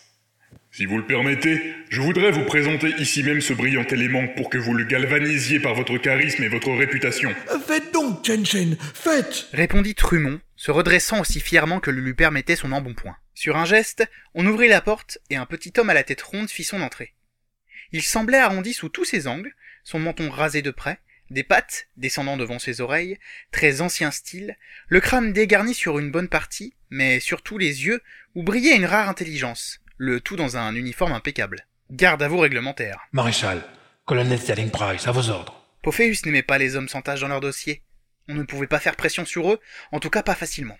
Si 0.75 0.85
vous 0.85 0.97
le 0.97 1.05
permettez, 1.05 1.73
je 1.87 2.01
voudrais 2.01 2.31
vous 2.31 2.43
présenter 2.43 2.89
ici 2.99 3.23
même 3.23 3.39
ce 3.39 3.53
brillant 3.53 3.87
élément 3.87 4.27
pour 4.35 4.49
que 4.49 4.57
vous 4.57 4.73
le 4.73 4.83
galvanisiez 4.83 5.61
par 5.61 5.73
votre 5.73 5.97
charisme 5.97 6.43
et 6.43 6.49
votre 6.49 6.69
réputation. 6.69 7.33
Faites 7.65 7.93
donc, 7.93 8.25
Chen 8.25 8.45
Chen, 8.45 8.75
faites 8.93 9.47
répondit 9.53 9.95
Trumont, 9.95 10.41
se 10.57 10.71
redressant 10.71 11.21
aussi 11.21 11.39
fièrement 11.39 11.79
que 11.79 11.91
le 11.91 12.01
lui 12.01 12.13
permettait 12.13 12.57
son 12.57 12.73
embonpoint. 12.73 13.15
Sur 13.33 13.55
un 13.55 13.63
geste, 13.63 14.05
on 14.33 14.45
ouvrit 14.45 14.67
la 14.67 14.81
porte 14.81 15.17
et 15.29 15.37
un 15.37 15.45
petit 15.45 15.71
homme 15.77 15.91
à 15.91 15.93
la 15.93 16.03
tête 16.03 16.21
ronde 16.21 16.49
fit 16.49 16.65
son 16.65 16.81
entrée. 16.81 17.13
Il 17.93 18.01
semblait 18.01 18.39
arrondi 18.39 18.73
sous 18.73 18.89
tous 18.89 19.05
ses 19.05 19.27
angles, 19.27 19.55
son 19.85 19.99
menton 19.99 20.29
rasé 20.29 20.61
de 20.61 20.71
près, 20.71 20.99
des 21.29 21.43
pattes 21.43 21.87
descendant 21.95 22.35
devant 22.35 22.59
ses 22.59 22.81
oreilles, 22.81 23.17
très 23.53 23.79
ancien 23.79 24.11
style, 24.11 24.57
le 24.89 24.99
crâne 24.99 25.31
dégarni 25.31 25.73
sur 25.73 25.99
une 25.99 26.11
bonne 26.11 26.27
partie, 26.27 26.75
mais 26.89 27.21
surtout 27.21 27.57
les 27.57 27.85
yeux 27.85 28.01
où 28.35 28.43
brillait 28.43 28.75
une 28.75 28.83
rare 28.83 29.07
intelligence, 29.07 29.79
le 29.97 30.19
tout 30.19 30.35
dans 30.35 30.57
un 30.57 30.75
uniforme 30.75 31.13
impeccable. 31.13 31.67
Garde 31.91 32.23
à 32.23 32.27
vous 32.27 32.39
réglementaire. 32.39 32.99
Maréchal, 33.11 33.63
colonel 34.05 34.39
Sterling 34.39 34.71
Price, 34.71 35.07
à 35.07 35.11
vos 35.11 35.29
ordres. 35.29 35.61
Pophéus 35.81 36.25
n'aimait 36.25 36.41
pas 36.41 36.57
les 36.57 36.75
hommes 36.75 36.89
sans 36.89 37.01
tâche 37.01 37.21
dans 37.21 37.27
leur 37.27 37.41
dossier. 37.41 37.83
On 38.27 38.33
ne 38.33 38.43
pouvait 38.43 38.67
pas 38.67 38.79
faire 38.79 38.95
pression 38.95 39.25
sur 39.25 39.51
eux, 39.51 39.59
en 39.91 39.99
tout 39.99 40.09
cas 40.09 40.23
pas 40.23 40.35
facilement. 40.35 40.77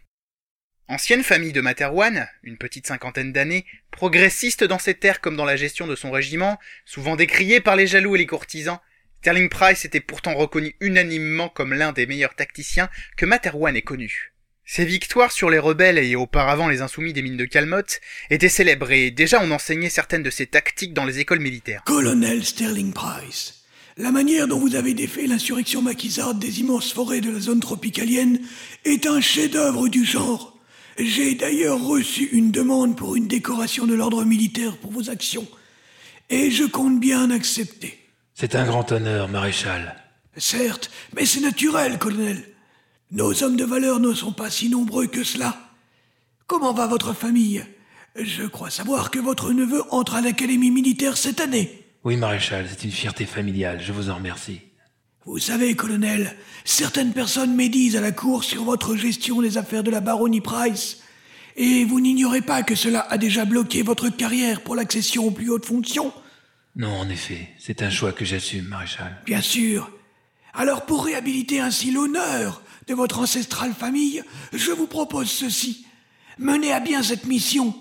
Ancienne 0.87 1.23
famille 1.23 1.53
de 1.53 1.61
Materwan, 1.61 2.27
une 2.43 2.57
petite 2.57 2.87
cinquantaine 2.87 3.31
d'années, 3.31 3.65
progressiste 3.91 4.63
dans 4.63 4.79
ses 4.79 4.95
terres 4.95 5.21
comme 5.21 5.35
dans 5.35 5.45
la 5.45 5.55
gestion 5.55 5.87
de 5.87 5.95
son 5.95 6.11
régiment, 6.11 6.59
souvent 6.85 7.15
décriée 7.15 7.59
par 7.59 7.75
les 7.75 7.87
jaloux 7.87 8.15
et 8.15 8.19
les 8.19 8.27
courtisans, 8.27 8.79
Sterling 9.25 9.49
Price 9.49 9.85
était 9.85 10.01
pourtant 10.01 10.35
reconnu 10.35 10.75
unanimement 10.81 11.49
comme 11.49 11.73
l'un 11.73 11.93
des 11.93 12.05
meilleurs 12.05 12.35
tacticiens 12.35 12.91
que 13.17 13.25
Materwan 13.25 13.75
ait 13.75 13.81
connu. 13.81 14.34
Ses 14.67 14.83
victoires 14.83 15.31
sur 15.31 15.51
les 15.51 15.59
rebelles 15.59 15.99
et 15.99 16.15
auparavant 16.15 16.67
les 16.67 16.81
insoumis 16.81 17.13
des 17.13 17.21
mines 17.21 17.37
de 17.37 17.45
Calmotte 17.45 18.01
étaient 18.31 18.49
célèbres 18.49 18.91
et 18.91 19.11
déjà 19.11 19.39
on 19.43 19.51
enseignait 19.51 19.89
certaines 19.89 20.23
de 20.23 20.31
ses 20.31 20.47
tactiques 20.47 20.93
dans 20.93 21.05
les 21.05 21.19
écoles 21.19 21.39
militaires. 21.39 21.83
Colonel 21.85 22.43
Sterling 22.43 22.91
Price, 22.91 23.63
la 23.95 24.11
manière 24.11 24.47
dont 24.47 24.57
vous 24.57 24.75
avez 24.75 24.95
défait 24.95 25.27
l'insurrection 25.27 25.83
maquisarde 25.83 26.39
des 26.39 26.61
immenses 26.61 26.91
forêts 26.91 27.21
de 27.21 27.29
la 27.29 27.39
zone 27.39 27.59
tropicalienne 27.59 28.39
est 28.85 29.05
un 29.05 29.21
chef-d'œuvre 29.21 29.87
du 29.87 30.03
genre. 30.03 30.57
J'ai 30.97 31.35
d'ailleurs 31.35 31.81
reçu 31.83 32.29
une 32.31 32.49
demande 32.49 32.97
pour 32.97 33.15
une 33.15 33.27
décoration 33.27 33.85
de 33.85 33.93
l'ordre 33.93 34.25
militaire 34.25 34.77
pour 34.77 34.91
vos 34.91 35.11
actions, 35.11 35.47
et 36.31 36.49
je 36.49 36.63
compte 36.63 36.99
bien 36.99 37.29
accepter. 37.29 37.99
C'est 38.33 38.55
un 38.55 38.65
grand 38.65 38.91
honneur, 38.91 39.29
maréchal. 39.29 39.95
Certes, 40.37 40.89
mais 41.15 41.25
c'est 41.25 41.41
naturel, 41.41 41.99
colonel. 41.99 42.43
Nos 43.11 43.43
hommes 43.43 43.55
de 43.55 43.65
valeur 43.65 43.99
ne 43.99 44.13
sont 44.13 44.31
pas 44.31 44.49
si 44.49 44.67
nombreux 44.69 45.05
que 45.05 45.23
cela. 45.23 45.55
Comment 46.47 46.73
va 46.73 46.87
votre 46.87 47.13
famille? 47.13 47.63
Je 48.15 48.43
crois 48.43 48.69
savoir 48.69 49.11
que 49.11 49.19
votre 49.19 49.51
neveu 49.51 49.83
entre 49.91 50.15
à 50.15 50.21
l'académie 50.21 50.71
militaire 50.71 51.15
cette 51.15 51.39
année. 51.39 51.85
Oui, 52.03 52.17
maréchal, 52.17 52.65
c'est 52.69 52.83
une 52.83 52.91
fierté 52.91 53.25
familiale, 53.25 53.81
je 53.81 53.91
vous 53.91 54.09
en 54.09 54.15
remercie. 54.15 54.61
Vous 55.25 55.39
savez, 55.39 55.75
colonel, 55.75 56.35
certaines 56.63 57.13
personnes 57.13 57.55
médisent 57.55 57.95
à 57.95 58.01
la 58.01 58.11
cour 58.11 58.43
sur 58.43 58.63
votre 58.63 58.95
gestion 58.95 59.41
des 59.41 59.57
affaires 59.57 59.83
de 59.83 59.91
la 59.91 60.01
baronnie 60.01 60.41
Price. 60.41 61.01
Et 61.57 61.85
vous 61.85 61.99
n'ignorez 61.99 62.41
pas 62.41 62.63
que 62.63 62.75
cela 62.75 63.01
a 63.01 63.17
déjà 63.17 63.45
bloqué 63.45 63.81
votre 63.81 64.09
carrière 64.09 64.61
pour 64.61 64.75
l'accession 64.75 65.25
aux 65.25 65.31
plus 65.31 65.49
hautes 65.49 65.65
fonctions? 65.65 66.11
Non, 66.75 66.91
en 66.91 67.09
effet, 67.09 67.49
c'est 67.57 67.81
un 67.81 67.89
choix 67.89 68.11
que 68.11 68.25
j'assume, 68.25 68.65
maréchal. 68.65 69.21
Bien 69.25 69.41
sûr. 69.41 69.91
Alors 70.53 70.85
pour 70.85 71.05
réhabiliter 71.05 71.59
ainsi 71.59 71.91
l'honneur 71.91 72.61
de 72.87 72.93
votre 72.93 73.19
ancestrale 73.19 73.73
famille, 73.73 74.23
je 74.53 74.71
vous 74.71 74.87
propose 74.87 75.29
ceci. 75.29 75.85
Menez 76.37 76.71
à 76.71 76.79
bien 76.79 77.01
cette 77.01 77.25
mission, 77.25 77.75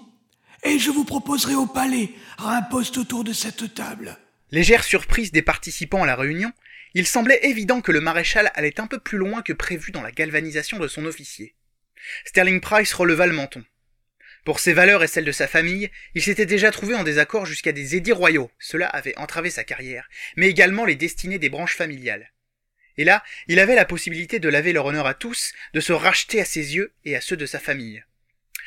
et 0.62 0.78
je 0.78 0.90
vous 0.90 1.04
proposerai 1.04 1.54
au 1.54 1.66
palais 1.66 2.11
un 2.38 2.62
poste 2.62 2.99
autour 2.99 3.25
de 3.25 3.32
cette 3.32 3.75
table. 3.75 4.18
Légère 4.50 4.84
surprise 4.84 5.32
des 5.32 5.42
participants 5.42 6.02
à 6.02 6.06
la 6.06 6.16
réunion, 6.16 6.52
il 6.94 7.06
semblait 7.06 7.40
évident 7.42 7.80
que 7.80 7.92
le 7.92 8.00
maréchal 8.00 8.52
allait 8.54 8.80
un 8.80 8.87
peu 8.87 8.99
plus 8.99 9.18
loin 9.18 9.42
que 9.42 9.52
prévu 9.52 9.90
dans 9.90 10.02
la 10.02 10.12
galvanisation 10.12 10.78
de 10.78 10.87
son 10.87 11.04
officier. 11.04 11.56
Sterling 12.25 12.61
Price 12.61 12.92
releva 12.92 13.26
le 13.26 13.32
menton. 13.32 13.64
Pour 14.44 14.61
ses 14.61 14.75
valeurs 14.75 15.02
et 15.02 15.06
celles 15.06 15.25
de 15.25 15.32
sa 15.32 15.49
famille, 15.49 15.90
il 16.14 16.23
s'était 16.23 16.46
déjà 16.46 16.70
trouvé 16.70 16.94
en 16.94 17.02
désaccord 17.02 17.46
jusqu'à 17.46 17.73
des 17.73 17.96
édits 17.96 18.12
royaux. 18.12 18.50
Cela 18.58 18.87
avait 18.87 19.16
entravé 19.18 19.49
sa 19.50 19.64
carrière, 19.64 20.08
mais 20.37 20.49
également 20.49 20.84
les 20.84 20.96
destinées 20.96 21.38
des 21.38 21.49
branches 21.49 21.76
familiales. 21.76 22.34
Et 22.96 23.04
là, 23.04 23.22
il 23.48 23.58
avait 23.58 23.74
la 23.74 23.84
possibilité 23.84 24.38
de 24.38 24.48
laver 24.48 24.72
leur 24.72 24.86
honneur 24.86 25.06
à 25.06 25.14
tous, 25.14 25.52
de 25.72 25.80
se 25.80 25.92
racheter 25.92 26.40
à 26.40 26.44
ses 26.44 26.74
yeux 26.76 26.92
et 27.04 27.16
à 27.16 27.20
ceux 27.20 27.36
de 27.36 27.46
sa 27.46 27.58
famille. 27.58 28.04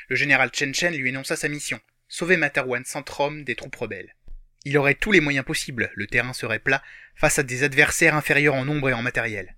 Le 0.10 0.16
général 0.16 0.52
Chen 0.54 0.74
Chen 0.74 0.96
lui 0.96 1.10
énonça 1.10 1.36
sa 1.36 1.50
mission, 1.50 1.80
sauver 2.08 2.38
Materwan 2.38 2.86
Centrum 2.86 3.44
des 3.44 3.56
troupes 3.56 3.76
rebelles. 3.76 4.16
Il 4.66 4.78
aurait 4.78 4.96
tous 4.96 5.12
les 5.12 5.22
moyens 5.22 5.46
possibles, 5.46 5.92
le 5.96 6.08
terrain 6.08 6.34
serait 6.34 6.60
plat, 6.60 6.84
face 7.16 7.40
à 7.40 7.44
des 7.44 7.64
adversaires 7.64 8.16
inférieurs 8.16 8.56
en 8.56 8.66
nombre 8.66 8.90
et 8.90 8.94
en 8.94 9.02
matériel. 9.02 9.56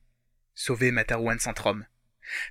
Sauver 0.55 0.91
Materwan 0.91 1.39
Centrum. 1.39 1.85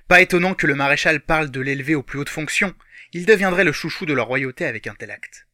Pas 0.07 0.21
étonnant 0.21 0.55
que 0.55 0.67
le 0.67 0.75
maréchal 0.75 1.21
parle 1.21 1.51
de 1.51 1.61
l'élever 1.61 1.95
aux 1.95 2.03
plus 2.03 2.19
hautes 2.19 2.29
fonctions, 2.29 2.75
il 3.13 3.25
deviendrait 3.25 3.63
le 3.63 3.71
chouchou 3.71 4.05
de 4.05 4.13
la 4.13 4.23
royauté 4.23 4.65
avec 4.65 4.87
un 4.87 4.95
tel 4.95 5.11
acte. 5.11 5.47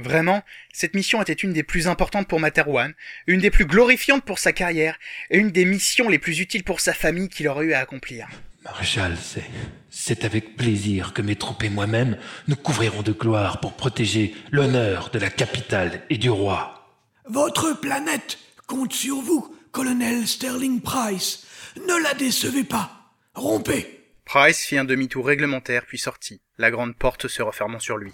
Vraiment, 0.00 0.42
cette 0.72 0.94
mission 0.94 1.20
était 1.20 1.32
une 1.32 1.52
des 1.52 1.62
plus 1.62 1.86
importantes 1.86 2.26
pour 2.26 2.40
Materwan, 2.40 2.94
une 3.26 3.40
des 3.40 3.50
plus 3.50 3.66
glorifiantes 3.66 4.24
pour 4.24 4.38
sa 4.38 4.52
carrière, 4.52 4.98
et 5.30 5.36
une 5.36 5.50
des 5.50 5.66
missions 5.66 6.08
les 6.08 6.18
plus 6.18 6.40
utiles 6.40 6.64
pour 6.64 6.80
sa 6.80 6.94
famille 6.94 7.28
qu'il 7.28 7.48
aurait 7.48 7.66
eu 7.66 7.72
à 7.74 7.80
accomplir. 7.80 8.26
Maréchal, 8.64 9.16
c'est, 9.22 9.44
c'est 9.90 10.24
avec 10.24 10.56
plaisir 10.56 11.12
que 11.12 11.22
mes 11.22 11.36
troupes 11.36 11.62
et 11.62 11.70
moi-même 11.70 12.18
nous 12.48 12.56
couvrirons 12.56 13.02
de 13.02 13.12
gloire 13.12 13.60
pour 13.60 13.74
protéger 13.74 14.34
l'honneur 14.50 15.10
de 15.10 15.18
la 15.18 15.30
capitale 15.30 16.02
et 16.10 16.18
du 16.18 16.30
roi. 16.30 16.86
Votre 17.28 17.78
planète 17.78 18.38
compte 18.66 18.92
sur 18.92 19.16
vous, 19.16 19.54
colonel 19.70 20.26
Sterling 20.26 20.80
Price. 20.80 21.46
Ne 21.76 22.02
la 22.02 22.14
décevez 22.14 22.64
pas. 22.64 23.12
Rompez. 23.34 24.00
Price 24.24 24.64
fit 24.64 24.78
un 24.78 24.84
demi-tour 24.84 25.26
réglementaire 25.26 25.84
puis 25.86 25.98
sortit, 25.98 26.40
la 26.58 26.70
grande 26.70 26.94
porte 26.96 27.28
se 27.28 27.42
refermant 27.42 27.80
sur 27.80 27.96
lui. 27.96 28.12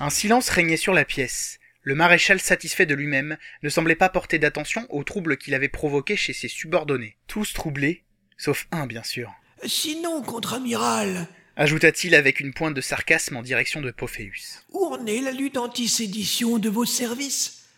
Un 0.00 0.10
silence 0.10 0.48
régnait 0.48 0.76
sur 0.76 0.92
la 0.92 1.04
pièce. 1.04 1.60
Le 1.82 1.94
maréchal 1.94 2.40
satisfait 2.40 2.86
de 2.86 2.94
lui-même 2.94 3.36
ne 3.62 3.68
semblait 3.68 3.94
pas 3.94 4.08
porter 4.08 4.40
d'attention 4.40 4.86
aux 4.88 5.04
troubles 5.04 5.36
qu'il 5.36 5.54
avait 5.54 5.68
provoqués 5.68 6.16
chez 6.16 6.32
ses 6.32 6.48
subordonnés. 6.48 7.16
Tous 7.28 7.52
troublés, 7.52 8.02
sauf 8.36 8.66
un 8.72 8.86
bien 8.86 9.04
sûr. 9.04 9.32
Sinon, 9.64 10.22
contre-amiral, 10.22 11.28
ajouta-t-il 11.56 12.16
avec 12.16 12.40
une 12.40 12.52
pointe 12.52 12.74
de 12.74 12.80
sarcasme 12.80 13.36
en 13.36 13.42
direction 13.42 13.80
de 13.80 13.92
Pophéus. 13.92 14.64
Où 14.72 14.84
en 14.86 15.06
est 15.06 15.20
la 15.20 15.30
lutte 15.30 15.56
anti-sédition 15.56 16.58
de 16.58 16.68
vos 16.68 16.86
services? 16.86 17.68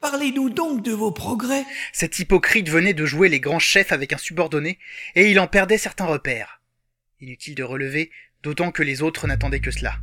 Parlez-nous 0.00 0.50
donc 0.50 0.82
de 0.82 0.92
vos 0.92 1.10
progrès. 1.10 1.64
Cet 1.92 2.18
hypocrite 2.20 2.68
venait 2.68 2.94
de 2.94 3.06
jouer 3.06 3.28
les 3.28 3.40
grands 3.40 3.58
chefs 3.58 3.90
avec 3.90 4.12
un 4.12 4.18
subordonné, 4.18 4.78
et 5.16 5.30
il 5.30 5.40
en 5.40 5.48
perdait 5.48 5.78
certains 5.78 6.06
repères. 6.06 6.60
Inutile 7.20 7.56
de 7.56 7.62
relever, 7.64 8.10
d'autant 8.42 8.70
que 8.70 8.82
les 8.82 9.02
autres 9.02 9.26
n'attendaient 9.26 9.60
que 9.60 9.70
cela. 9.70 9.96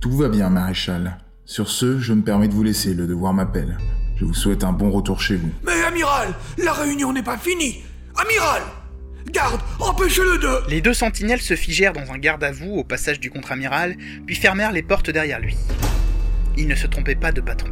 Tout 0.00 0.16
va 0.16 0.30
bien, 0.30 0.48
maréchal. 0.48 1.18
Sur 1.44 1.68
ce, 1.68 1.98
je 1.98 2.14
me 2.14 2.22
permets 2.22 2.48
de 2.48 2.54
vous 2.54 2.62
laisser, 2.62 2.94
le 2.94 3.06
devoir 3.06 3.34
m'appelle. 3.34 3.76
Je 4.16 4.24
vous 4.24 4.32
souhaite 4.32 4.64
un 4.64 4.72
bon 4.72 4.90
retour 4.90 5.20
chez 5.20 5.36
vous. 5.36 5.50
Mais 5.62 5.82
amiral, 5.86 6.34
la 6.56 6.72
réunion 6.72 7.12
n'est 7.12 7.22
pas 7.22 7.36
finie. 7.36 7.82
Amiral 8.16 8.62
Garde, 9.30 9.60
empêchez-le 9.78 10.38
de... 10.38 10.70
Les 10.70 10.80
deux 10.80 10.94
sentinelles 10.94 11.42
se 11.42 11.54
figèrent 11.54 11.92
dans 11.92 12.10
un 12.12 12.16
garde 12.16 12.42
à 12.42 12.50
vous 12.50 12.70
au 12.76 12.84
passage 12.84 13.20
du 13.20 13.30
contre-amiral, 13.30 13.94
puis 14.26 14.36
fermèrent 14.36 14.72
les 14.72 14.82
portes 14.82 15.10
derrière 15.10 15.38
lui. 15.38 15.54
Il 16.56 16.66
ne 16.66 16.74
se 16.74 16.86
trompait 16.86 17.14
pas 17.14 17.30
de 17.30 17.42
patron. 17.42 17.70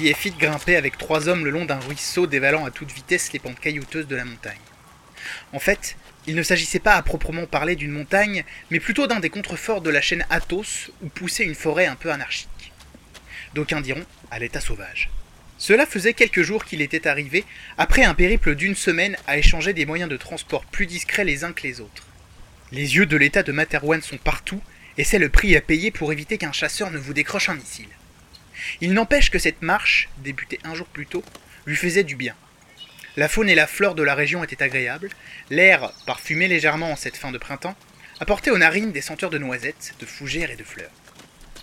J.F. 0.00 0.38
grimpait 0.38 0.76
avec 0.76 0.96
trois 0.96 1.28
hommes 1.28 1.44
le 1.44 1.50
long 1.50 1.66
d'un 1.66 1.78
ruisseau 1.78 2.26
dévalant 2.26 2.64
à 2.64 2.70
toute 2.70 2.90
vitesse 2.90 3.34
les 3.34 3.38
pentes 3.38 3.60
caillouteuses 3.60 4.06
de 4.06 4.16
la 4.16 4.24
montagne. 4.24 4.56
En 5.52 5.58
fait, 5.58 5.94
il 6.26 6.34
ne 6.34 6.42
s'agissait 6.42 6.78
pas 6.78 6.94
à 6.94 7.02
proprement 7.02 7.44
parler 7.44 7.76
d'une 7.76 7.90
montagne, 7.90 8.44
mais 8.70 8.80
plutôt 8.80 9.06
d'un 9.06 9.20
des 9.20 9.28
contreforts 9.28 9.82
de 9.82 9.90
la 9.90 10.00
chaîne 10.00 10.24
Athos 10.30 10.90
où 11.02 11.08
poussait 11.10 11.44
une 11.44 11.54
forêt 11.54 11.84
un 11.84 11.96
peu 11.96 12.10
anarchique. 12.10 12.72
D'aucuns 13.52 13.82
diront 13.82 14.06
à 14.30 14.38
l'état 14.38 14.62
sauvage. 14.62 15.10
Cela 15.58 15.84
faisait 15.84 16.14
quelques 16.14 16.42
jours 16.44 16.64
qu'il 16.64 16.80
était 16.80 17.06
arrivé, 17.06 17.44
après 17.76 18.04
un 18.04 18.14
périple 18.14 18.54
d'une 18.54 18.76
semaine 18.76 19.18
à 19.26 19.36
échanger 19.36 19.74
des 19.74 19.84
moyens 19.84 20.08
de 20.08 20.16
transport 20.16 20.64
plus 20.64 20.86
discrets 20.86 21.24
les 21.24 21.44
uns 21.44 21.52
que 21.52 21.64
les 21.64 21.82
autres. 21.82 22.06
Les 22.72 22.96
yeux 22.96 23.04
de 23.04 23.18
l'état 23.18 23.42
de 23.42 23.52
Materwan 23.52 24.00
sont 24.00 24.16
partout, 24.16 24.62
et 24.96 25.04
c'est 25.04 25.18
le 25.18 25.28
prix 25.28 25.54
à 25.56 25.60
payer 25.60 25.90
pour 25.90 26.10
éviter 26.10 26.38
qu'un 26.38 26.52
chasseur 26.52 26.90
ne 26.90 26.96
vous 26.96 27.12
décroche 27.12 27.50
un 27.50 27.54
missile. 27.54 27.88
Il 28.80 28.92
n'empêche 28.92 29.30
que 29.30 29.38
cette 29.38 29.62
marche, 29.62 30.08
débutée 30.18 30.58
un 30.64 30.74
jour 30.74 30.86
plus 30.86 31.06
tôt, 31.06 31.24
lui 31.66 31.76
faisait 31.76 32.04
du 32.04 32.16
bien. 32.16 32.34
La 33.16 33.28
faune 33.28 33.48
et 33.48 33.54
la 33.54 33.66
flore 33.66 33.94
de 33.94 34.02
la 34.02 34.14
région 34.14 34.44
étaient 34.44 34.62
agréables, 34.62 35.10
l'air, 35.50 35.92
parfumé 36.06 36.48
légèrement 36.48 36.92
en 36.92 36.96
cette 36.96 37.16
fin 37.16 37.32
de 37.32 37.38
printemps, 37.38 37.76
apportait 38.20 38.50
aux 38.50 38.58
narines 38.58 38.92
des 38.92 39.00
senteurs 39.00 39.30
de 39.30 39.38
noisettes, 39.38 39.94
de 39.98 40.06
fougères 40.06 40.50
et 40.50 40.56
de 40.56 40.64
fleurs. 40.64 40.90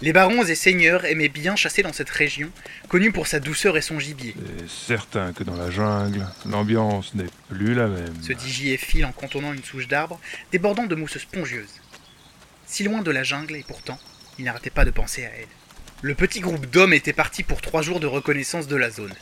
Les 0.01 0.13
barons 0.13 0.43
et 0.43 0.53
seigneurs 0.53 1.05
aimaient 1.05 1.29
bien 1.29 1.55
chasser 1.55 1.81
dans 1.81 1.93
cette 1.93 2.09
région, 2.09 2.51
connue 2.87 3.11
pour 3.11 3.25
sa 3.25 3.39
douceur 3.39 3.77
et 3.77 3.81
son 3.81 3.99
gibier. 3.99 4.35
C'est 4.59 4.95
certain 4.95 5.33
que 5.33 5.43
dans 5.43 5.55
la 5.55 5.71
jungle, 5.71 6.27
l'ambiance 6.45 7.15
n'est 7.15 7.25
plus 7.49 7.73
la 7.73 7.87
même. 7.87 8.21
Se 8.21 8.33
dit 8.33 8.51
J.F. 8.51 9.03
en 9.03 9.11
contournant 9.11 9.53
une 9.53 9.63
souche 9.63 9.87
d'arbre, 9.87 10.19
débordant 10.51 10.85
de 10.85 10.93
mousse 10.93 11.17
spongieuse. 11.17 11.81
Si 12.67 12.83
loin 12.83 13.01
de 13.01 13.09
la 13.09 13.23
jungle, 13.23 13.55
et 13.55 13.65
pourtant, 13.67 13.97
il 14.37 14.45
n'arrêtait 14.45 14.69
pas 14.69 14.85
de 14.85 14.91
penser 14.91 15.25
à 15.25 15.29
elle. 15.29 15.47
Le 16.03 16.13
petit 16.13 16.41
groupe 16.41 16.67
d'hommes 16.67 16.93
était 16.93 17.11
parti 17.11 17.41
pour 17.41 17.59
trois 17.59 17.81
jours 17.81 17.99
de 17.99 18.05
reconnaissance 18.05 18.67
de 18.67 18.75
la 18.75 18.91
zone. 18.91 19.15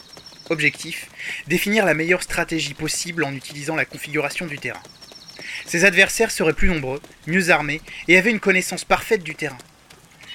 Objectif 0.50 1.08
définir 1.48 1.86
la 1.86 1.94
meilleure 1.94 2.22
stratégie 2.22 2.74
possible 2.74 3.24
en 3.24 3.34
utilisant 3.34 3.78
la 3.78 3.86
configuration 3.86 4.46
du 4.46 4.60
terrain. 4.60 4.84
Ses 5.66 5.86
adversaires 5.86 6.32
seraient 6.32 6.52
plus 6.52 6.68
nombreux, 6.68 7.02
mieux 7.28 7.50
armés 7.50 7.80
et 8.10 8.18
avaient 8.18 8.32
une 8.32 8.42
connaissance 8.42 8.84
parfaite 8.84 9.24
du 9.24 9.36
terrain. 9.36 9.58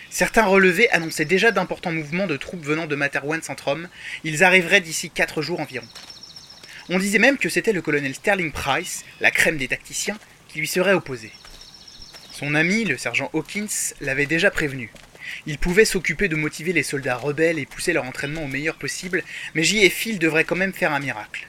Certains 0.08 0.46
relevés 0.46 0.88
annonçaient 0.92 1.26
déjà 1.26 1.50
d'importants 1.50 1.92
mouvements 1.92 2.26
de 2.26 2.38
troupes 2.38 2.64
venant 2.64 2.86
de 2.86 2.96
Materwan 2.96 3.42
Centrum, 3.42 3.90
ils 4.24 4.42
arriveraient 4.42 4.80
d'ici 4.80 5.10
quatre 5.10 5.42
jours 5.42 5.60
environ. 5.60 5.86
On 6.88 6.98
disait 6.98 7.18
même 7.18 7.36
que 7.36 7.50
c'était 7.50 7.74
le 7.74 7.82
colonel 7.82 8.14
Sterling 8.14 8.50
Price, 8.50 9.04
la 9.20 9.30
crème 9.30 9.58
des 9.58 9.68
tacticiens, 9.68 10.18
qui 10.48 10.58
lui 10.58 10.66
serait 10.66 10.94
opposé. 10.94 11.32
Son 12.32 12.54
ami, 12.54 12.84
le 12.84 12.96
sergent 12.96 13.28
Hawkins, 13.34 13.92
l'avait 14.00 14.24
déjà 14.24 14.50
prévenu. 14.50 14.90
Il 15.46 15.58
pouvait 15.58 15.84
s'occuper 15.84 16.28
de 16.28 16.36
motiver 16.36 16.72
les 16.72 16.82
soldats 16.82 17.16
rebelles 17.16 17.58
et 17.58 17.66
pousser 17.66 17.92
leur 17.92 18.04
entraînement 18.04 18.44
au 18.44 18.48
meilleur 18.48 18.76
possible, 18.76 19.22
mais 19.54 19.62
J 19.62 19.84
et 19.84 19.90
Phil 19.90 20.18
devraient 20.18 20.44
quand 20.44 20.56
même 20.56 20.72
faire 20.72 20.92
un 20.92 21.00
miracle. 21.00 21.48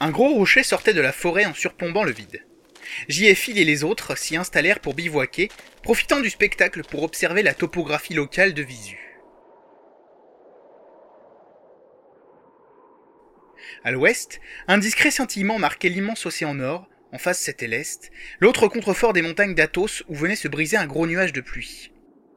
Un 0.00 0.10
gros 0.10 0.34
rocher 0.34 0.62
sortait 0.62 0.94
de 0.94 1.00
la 1.00 1.12
forêt 1.12 1.46
en 1.46 1.54
surplombant 1.54 2.04
le 2.04 2.12
vide. 2.12 2.44
J 3.08 3.26
et 3.26 3.34
Phil 3.34 3.58
et 3.58 3.64
les 3.64 3.84
autres 3.84 4.16
s'y 4.16 4.36
installèrent 4.36 4.80
pour 4.80 4.94
bivouaquer, 4.94 5.50
profitant 5.82 6.20
du 6.20 6.30
spectacle 6.30 6.82
pour 6.82 7.02
observer 7.02 7.42
la 7.42 7.54
topographie 7.54 8.14
locale 8.14 8.54
de 8.54 8.62
visu. 8.62 8.98
À 13.84 13.90
l'ouest, 13.90 14.40
un 14.68 14.78
discret 14.78 15.10
scintillement 15.10 15.58
marquait 15.58 15.88
l'immense 15.88 16.26
océan 16.26 16.54
Nord, 16.54 16.88
en 17.16 17.18
face, 17.18 17.40
c'était 17.40 17.66
l'est, 17.66 18.10
l'autre 18.40 18.68
contrefort 18.68 19.14
des 19.14 19.22
montagnes 19.22 19.54
d'Athos 19.54 20.04
où 20.06 20.14
venait 20.14 20.36
se 20.36 20.48
briser 20.48 20.76
un 20.76 20.86
gros 20.86 21.06
nuage 21.06 21.32
de 21.32 21.40
pluie. 21.40 21.90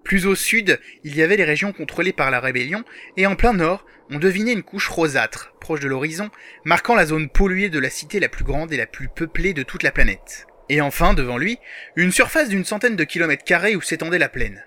Plus 0.06 0.26
au 0.26 0.36
sud, 0.36 0.80
il 1.04 1.18
y 1.18 1.22
avait 1.22 1.36
les 1.36 1.44
régions 1.44 1.74
contrôlées 1.74 2.14
par 2.14 2.32
la 2.32 2.40
rébellion, 2.40 2.86
et 3.18 3.28
en 3.28 3.36
plein 3.36 3.52
nord, 3.52 3.86
on 4.10 4.20
devinait 4.20 4.54
une 4.54 4.64
couche 4.64 4.88
rosâtre, 4.88 5.54
proche 5.60 5.82
de 5.82 5.90
l'horizon, 5.90 6.32
marquant 6.64 6.96
la 6.96 7.06
zone 7.06 7.28
polluée 7.28 7.68
de 7.68 7.78
la 7.78 7.90
cité 7.90 8.22
la 8.22 8.30
plus 8.30 8.46
grande 8.46 8.72
et 8.72 8.78
la 8.78 8.86
plus 8.86 9.10
peuplée 9.10 9.54
de 9.54 9.64
toute 9.64 9.84
la 9.84 9.92
planète. 9.92 10.48
Et 10.70 10.80
enfin, 10.80 11.14
devant 11.14 11.38
lui, 11.38 11.58
une 11.98 12.14
surface 12.14 12.48
d'une 12.48 12.64
centaine 12.64 12.96
de 12.96 13.04
kilomètres 13.04 13.44
carrés 13.44 13.76
où 13.76 13.82
s'étendait 13.82 14.18
la 14.18 14.30
plaine. 14.30 14.64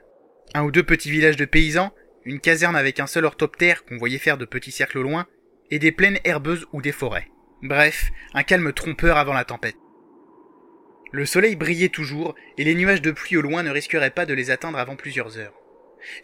Un 0.53 0.62
ou 0.64 0.70
deux 0.70 0.83
petits 0.83 1.11
villages 1.11 1.37
de 1.37 1.46
paysans, 1.46 1.94
une 2.27 2.38
caserne 2.38 2.77
avec 2.77 3.01
un 3.01 3.07
seul 3.07 3.25
orthoptère 3.25 3.87
qu'on 3.87 3.96
voyait 3.96 4.18
faire 4.18 4.37
de 4.37 4.44
petits 4.44 4.72
cercles 4.72 4.98
au 4.98 5.05
loin, 5.05 5.27
et 5.70 5.79
des 5.79 5.90
plaines 5.90 6.18
herbeuses 6.25 6.66
ou 6.75 6.83
des 6.83 6.92
forêts. 6.92 7.29
Bref, 7.62 8.11
un 8.35 8.42
calme 8.42 8.75
trompeur 8.75 9.16
avant 9.16 9.33
la 9.33 9.44
tempête. 9.44 9.77
Le 11.12 11.27
soleil 11.27 11.57
brillait 11.57 11.90
toujours, 11.90 12.35
et 12.57 12.64
les 12.64 12.75
nuages 12.75 13.03
de 13.03 13.11
pluie 13.11 13.37
au 13.37 13.42
loin 13.42 13.62
ne 13.62 13.70
risqueraient 13.70 14.11
pas 14.11 14.25
de 14.25 14.33
les 14.33 14.51
atteindre 14.51 14.79
avant 14.79 14.96
plusieurs 14.96 15.37
heures. 15.37 15.55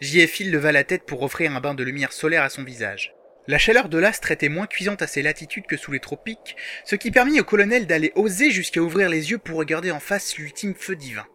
J.F. 0.01 0.39
leva 0.39 0.71
la 0.71 0.83
tête 0.83 1.05
pour 1.05 1.21
offrir 1.21 1.55
un 1.55 1.61
bain 1.61 1.75
de 1.75 1.83
lumière 1.83 2.11
solaire 2.11 2.43
à 2.43 2.49
son 2.49 2.63
visage. 2.63 3.13
La 3.47 3.57
chaleur 3.57 3.87
de 3.87 3.97
l'astre 3.97 4.31
était 4.31 4.49
moins 4.49 4.67
cuisante 4.67 5.01
à 5.01 5.07
ces 5.07 5.21
latitudes 5.21 5.67
que 5.67 5.77
sous 5.77 5.91
les 5.91 5.99
tropiques, 5.99 6.55
ce 6.85 6.95
qui 6.95 7.11
permit 7.11 7.39
au 7.39 7.43
colonel 7.43 7.87
d'aller 7.87 8.11
oser 8.15 8.51
jusqu'à 8.51 8.81
ouvrir 8.81 9.09
les 9.09 9.31
yeux 9.31 9.37
pour 9.37 9.57
regarder 9.57 9.91
en 9.91 9.99
face 9.99 10.37
l'ultime 10.37 10.75
feu 10.75 10.95
divin. 10.95 11.25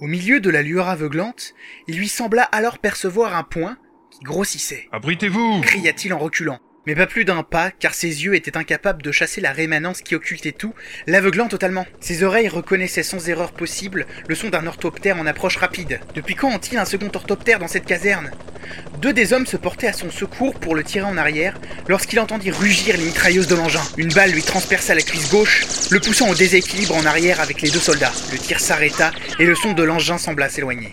Au 0.00 0.06
milieu 0.06 0.40
de 0.40 0.50
la 0.50 0.62
lueur 0.62 0.88
aveuglante, 0.88 1.54
il 1.88 1.96
lui 1.96 2.08
sembla 2.08 2.42
alors 2.42 2.78
percevoir 2.78 3.34
un 3.36 3.44
point 3.44 3.78
qui 4.10 4.20
grossissait. 4.20 4.88
Abritez-vous 4.92 5.60
cria-t-il 5.62 6.12
en 6.12 6.18
reculant 6.18 6.60
mais 6.86 6.94
pas 6.94 7.06
plus 7.06 7.24
d'un 7.24 7.42
pas, 7.42 7.70
car 7.70 7.94
ses 7.94 8.24
yeux 8.24 8.34
étaient 8.34 8.56
incapables 8.56 9.02
de 9.02 9.12
chasser 9.12 9.40
la 9.40 9.52
rémanence 9.52 10.02
qui 10.02 10.14
occultait 10.14 10.52
tout, 10.52 10.74
l'aveuglant 11.06 11.48
totalement. 11.48 11.86
Ses 12.00 12.22
oreilles 12.22 12.48
reconnaissaient 12.48 13.02
sans 13.02 13.28
erreur 13.28 13.52
possible 13.52 14.06
le 14.28 14.34
son 14.34 14.48
d'un 14.48 14.66
orthoptère 14.66 15.18
en 15.18 15.26
approche 15.26 15.56
rapide. 15.56 16.00
Depuis 16.14 16.34
quand 16.34 16.50
ont-ils 16.50 16.78
un 16.78 16.84
second 16.84 17.10
orthoptère 17.14 17.58
dans 17.58 17.68
cette 17.68 17.86
caserne? 17.86 18.30
Deux 19.00 19.12
des 19.12 19.32
hommes 19.32 19.46
se 19.46 19.56
portaient 19.56 19.86
à 19.86 19.92
son 19.92 20.10
secours 20.10 20.58
pour 20.58 20.74
le 20.74 20.82
tirer 20.82 21.06
en 21.06 21.16
arrière, 21.16 21.58
lorsqu'il 21.88 22.20
entendit 22.20 22.50
rugir 22.50 22.96
les 22.96 23.04
mitrailleuses 23.04 23.46
de 23.46 23.54
l'engin. 23.54 23.82
Une 23.96 24.12
balle 24.12 24.30
lui 24.30 24.42
transperça 24.42 24.94
la 24.94 25.02
cuisse 25.02 25.30
gauche, 25.30 25.66
le 25.90 26.00
poussant 26.00 26.28
au 26.28 26.34
déséquilibre 26.34 26.96
en 26.96 27.04
arrière 27.04 27.40
avec 27.40 27.60
les 27.60 27.70
deux 27.70 27.80
soldats. 27.80 28.12
Le 28.32 28.38
tir 28.38 28.60
s'arrêta 28.60 29.12
et 29.38 29.44
le 29.44 29.54
son 29.54 29.72
de 29.72 29.82
l'engin 29.82 30.18
sembla 30.18 30.48
s'éloigner. 30.48 30.92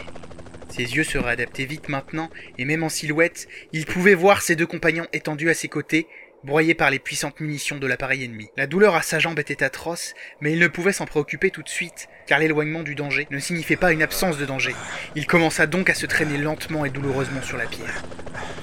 Ses 0.76 0.96
yeux 0.96 1.04
se 1.04 1.20
réadaptaient 1.20 1.66
vite 1.66 1.88
maintenant, 1.88 2.32
et 2.58 2.66
même 2.66 2.82
en 2.82 2.90
silhouette, 2.90 3.48
il 3.74 3.86
pouvait 3.86 4.16
voir 4.16 4.42
ses 4.42 4.56
deux 4.56 4.66
compagnons 4.66 5.06
étendus 5.14 5.52
à 5.52 5.54
ses 5.54 5.68
côtés, 5.68 6.08
broyés 6.44 6.74
par 6.74 6.90
les 6.90 6.98
puissantes 6.98 7.40
munitions 7.42 7.78
de 7.78 7.86
l'appareil 7.86 8.24
ennemi. 8.24 8.50
La 8.58 8.66
douleur 8.66 8.96
à 8.96 9.04
sa 9.04 9.20
jambe 9.20 9.38
était 9.38 9.62
atroce, 9.62 10.16
mais 10.42 10.52
il 10.52 10.58
ne 10.58 10.68
pouvait 10.68 10.92
s'en 10.92 11.06
préoccuper 11.06 11.52
tout 11.52 11.62
de 11.62 11.70
suite, 11.70 12.08
car 12.26 12.40
l'éloignement 12.40 12.82
du 12.82 12.96
danger 12.96 13.28
ne 13.30 13.38
signifiait 13.38 13.76
pas 13.76 13.92
une 13.92 14.02
absence 14.02 14.40
de 14.40 14.48
danger. 14.48 14.74
Il 15.16 15.28
commença 15.28 15.68
donc 15.68 15.92
à 15.92 15.94
se 15.94 16.08
traîner 16.08 16.40
lentement 16.40 16.86
et 16.86 16.90
douloureusement 16.90 17.44
sur 17.44 17.58
la 17.58 17.68
pierre. 17.68 18.02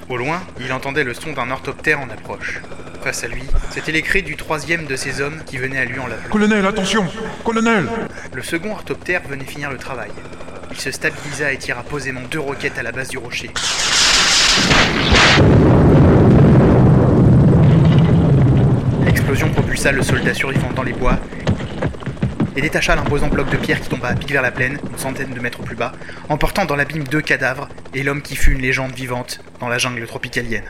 Au 0.09 0.17
loin, 0.17 0.45
il 0.59 0.73
entendait 0.73 1.05
le 1.05 1.15
son 1.15 1.33
d'un 1.33 1.53
orthoptère 1.53 2.01
en 2.01 2.11
approche. 2.11 2.61
Face 3.05 3.23
à 3.23 3.29
lui, 3.29 3.45
c'était 3.71 3.93
les 3.93 4.03
cris 4.03 4.25
du 4.25 4.35
troisième 4.35 4.87
de 4.87 4.97
ces 4.97 5.21
hommes 5.21 5.45
qui 5.47 5.59
venait 5.59 5.79
à 5.79 5.85
lui 5.85 6.01
en 6.01 6.09
l'appelant. 6.09 6.29
Colonel, 6.31 6.67
attention 6.67 7.07
Colonel 7.45 7.87
Le 8.35 8.43
second 8.43 8.73
orthoptère 8.73 9.23
venait 9.29 9.45
finir 9.45 9.71
le 9.71 9.79
travail. 9.79 10.11
Il 10.71 10.79
se 10.81 10.91
stabilisa 10.91 11.53
et 11.53 11.59
tira 11.59 11.83
posément 11.83 12.23
deux 12.31 12.41
roquettes 12.41 12.79
à 12.79 12.83
la 12.83 12.93
base 12.93 13.09
du 13.09 13.19
rocher. 13.19 13.51
L'explosion 19.05 19.51
propulsa 19.51 19.93
le 19.93 20.03
soldat 20.03 20.35
survivant 20.35 20.73
dans 20.73 20.83
les 20.83 20.93
bois 20.93 21.19
et 22.57 22.61
détacha 22.61 22.95
l'imposant 22.97 23.29
bloc 23.29 23.51
de 23.51 23.57
pierre 23.57 23.81
qui 23.81 23.89
tomba 23.89 24.09
à 24.09 24.15
pic 24.15 24.31
vers 24.31 24.43
la 24.43 24.51
plaine, 24.51 24.79
une 24.91 24.99
centaine 24.99 25.33
de 25.33 25.41
mètres 25.41 25.63
plus 25.63 25.77
bas, 25.77 25.93
emportant 26.29 26.65
dans 26.65 26.77
l'abîme 26.77 27.05
deux 27.05 27.21
cadavres 27.21 27.69
et 27.95 28.03
l'homme 28.03 28.23
qui 28.23 28.37
fut 28.37 28.53
une 28.53 28.61
légende 28.61 28.93
vivante 28.93 29.41
dans 29.61 29.69
la 29.69 29.79
jungle 29.79 30.07
tropicalienne. 30.07 30.65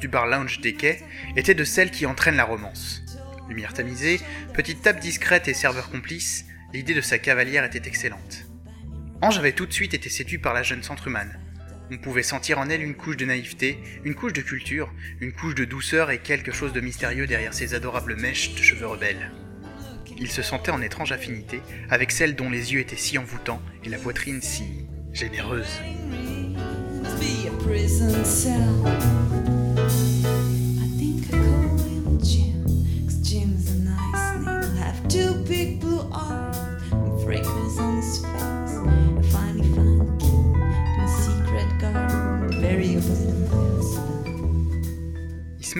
Du 0.00 0.08
bar 0.08 0.26
lounge 0.26 0.60
des 0.60 0.74
quais 0.74 1.02
était 1.36 1.54
de 1.54 1.64
celles 1.64 1.90
qui 1.90 2.06
entraînent 2.06 2.36
la 2.36 2.44
romance. 2.44 3.02
Lumière 3.48 3.72
tamisée, 3.72 4.20
petite 4.54 4.82
table 4.82 5.00
discrète 5.00 5.48
et 5.48 5.54
serveur 5.54 5.90
complice, 5.90 6.44
l'idée 6.72 6.94
de 6.94 7.00
sa 7.00 7.18
cavalière 7.18 7.64
était 7.64 7.88
excellente. 7.88 8.46
Ange 9.22 9.38
avait 9.38 9.52
tout 9.52 9.66
de 9.66 9.72
suite 9.72 9.94
été 9.94 10.08
séduit 10.08 10.38
par 10.38 10.54
la 10.54 10.62
jeune 10.62 10.82
centrumane. 10.84 11.40
On 11.90 11.98
pouvait 11.98 12.22
sentir 12.22 12.58
en 12.58 12.68
elle 12.68 12.82
une 12.82 12.94
couche 12.94 13.16
de 13.16 13.24
naïveté, 13.24 13.78
une 14.04 14.14
couche 14.14 14.34
de 14.34 14.42
culture, 14.42 14.92
une 15.20 15.32
couche 15.32 15.54
de 15.54 15.64
douceur 15.64 16.10
et 16.10 16.18
quelque 16.18 16.52
chose 16.52 16.72
de 16.72 16.80
mystérieux 16.80 17.26
derrière 17.26 17.54
ses 17.54 17.74
adorables 17.74 18.16
mèches 18.16 18.54
de 18.54 18.62
cheveux 18.62 18.86
rebelles. 18.86 19.32
Il 20.18 20.30
se 20.30 20.42
sentait 20.42 20.70
en 20.70 20.82
étrange 20.82 21.12
affinité 21.12 21.60
avec 21.90 22.12
celle 22.12 22.36
dont 22.36 22.50
les 22.50 22.72
yeux 22.72 22.80
étaient 22.80 22.96
si 22.96 23.18
envoûtants 23.18 23.62
et 23.84 23.88
la 23.88 23.98
poitrine 23.98 24.42
si 24.42 24.86
généreuse. 25.12 25.80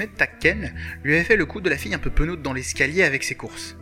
Takken 0.06 0.74
lui 1.02 1.14
avait 1.14 1.24
fait 1.24 1.36
le 1.36 1.46
coup 1.46 1.60
de 1.60 1.70
la 1.70 1.76
fille 1.76 1.94
un 1.94 1.98
peu 1.98 2.10
penaude 2.10 2.42
dans 2.42 2.52
l'escalier 2.52 3.02
avec 3.02 3.24
ses 3.24 3.34
courses. 3.34 3.76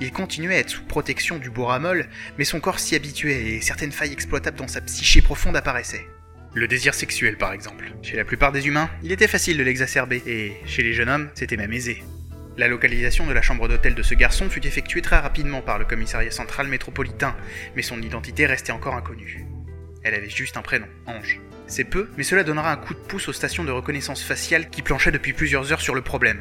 Il 0.00 0.12
continuait 0.12 0.56
à 0.56 0.58
être 0.58 0.70
sous 0.70 0.84
protection 0.84 1.38
du 1.38 1.50
boramol, 1.50 2.08
mais 2.38 2.44
son 2.44 2.60
corps 2.60 2.78
s'y 2.78 2.94
habituait 2.94 3.54
et 3.54 3.60
certaines 3.60 3.92
failles 3.92 4.12
exploitables 4.12 4.58
dans 4.58 4.68
sa 4.68 4.80
psyché 4.80 5.22
profonde 5.22 5.56
apparaissaient. 5.56 6.06
Le 6.54 6.66
désir 6.66 6.94
sexuel, 6.94 7.36
par 7.36 7.52
exemple. 7.52 7.92
Chez 8.02 8.16
la 8.16 8.24
plupart 8.24 8.50
des 8.52 8.66
humains, 8.66 8.90
il 9.02 9.12
était 9.12 9.28
facile 9.28 9.58
de 9.58 9.62
l'exacerber, 9.62 10.22
et 10.26 10.54
chez 10.66 10.82
les 10.82 10.92
jeunes 10.92 11.10
hommes, 11.10 11.30
c'était 11.34 11.56
même 11.56 11.72
aisé. 11.72 12.02
La 12.56 12.68
localisation 12.68 13.26
de 13.26 13.34
la 13.34 13.42
chambre 13.42 13.68
d'hôtel 13.68 13.94
de 13.94 14.02
ce 14.02 14.14
garçon 14.14 14.48
fut 14.48 14.66
effectuée 14.66 15.02
très 15.02 15.18
rapidement 15.18 15.60
par 15.60 15.78
le 15.78 15.84
commissariat 15.84 16.30
central 16.30 16.68
métropolitain, 16.68 17.36
mais 17.74 17.82
son 17.82 18.00
identité 18.00 18.46
restait 18.46 18.72
encore 18.72 18.94
inconnue. 18.94 19.44
Elle 20.02 20.14
avait 20.14 20.30
juste 20.30 20.56
un 20.56 20.62
prénom, 20.62 20.86
Ange. 21.04 21.38
C'est 21.66 21.84
peu, 21.84 22.08
mais 22.16 22.22
cela 22.22 22.44
donnera 22.44 22.72
un 22.72 22.76
coup 22.76 22.94
de 22.94 22.98
pouce 22.98 23.28
aux 23.28 23.32
stations 23.32 23.64
de 23.64 23.72
reconnaissance 23.72 24.22
faciale 24.22 24.70
qui 24.70 24.82
planchaient 24.82 25.10
depuis 25.10 25.32
plusieurs 25.32 25.72
heures 25.72 25.80
sur 25.80 25.94
le 25.94 26.02
problème. 26.02 26.40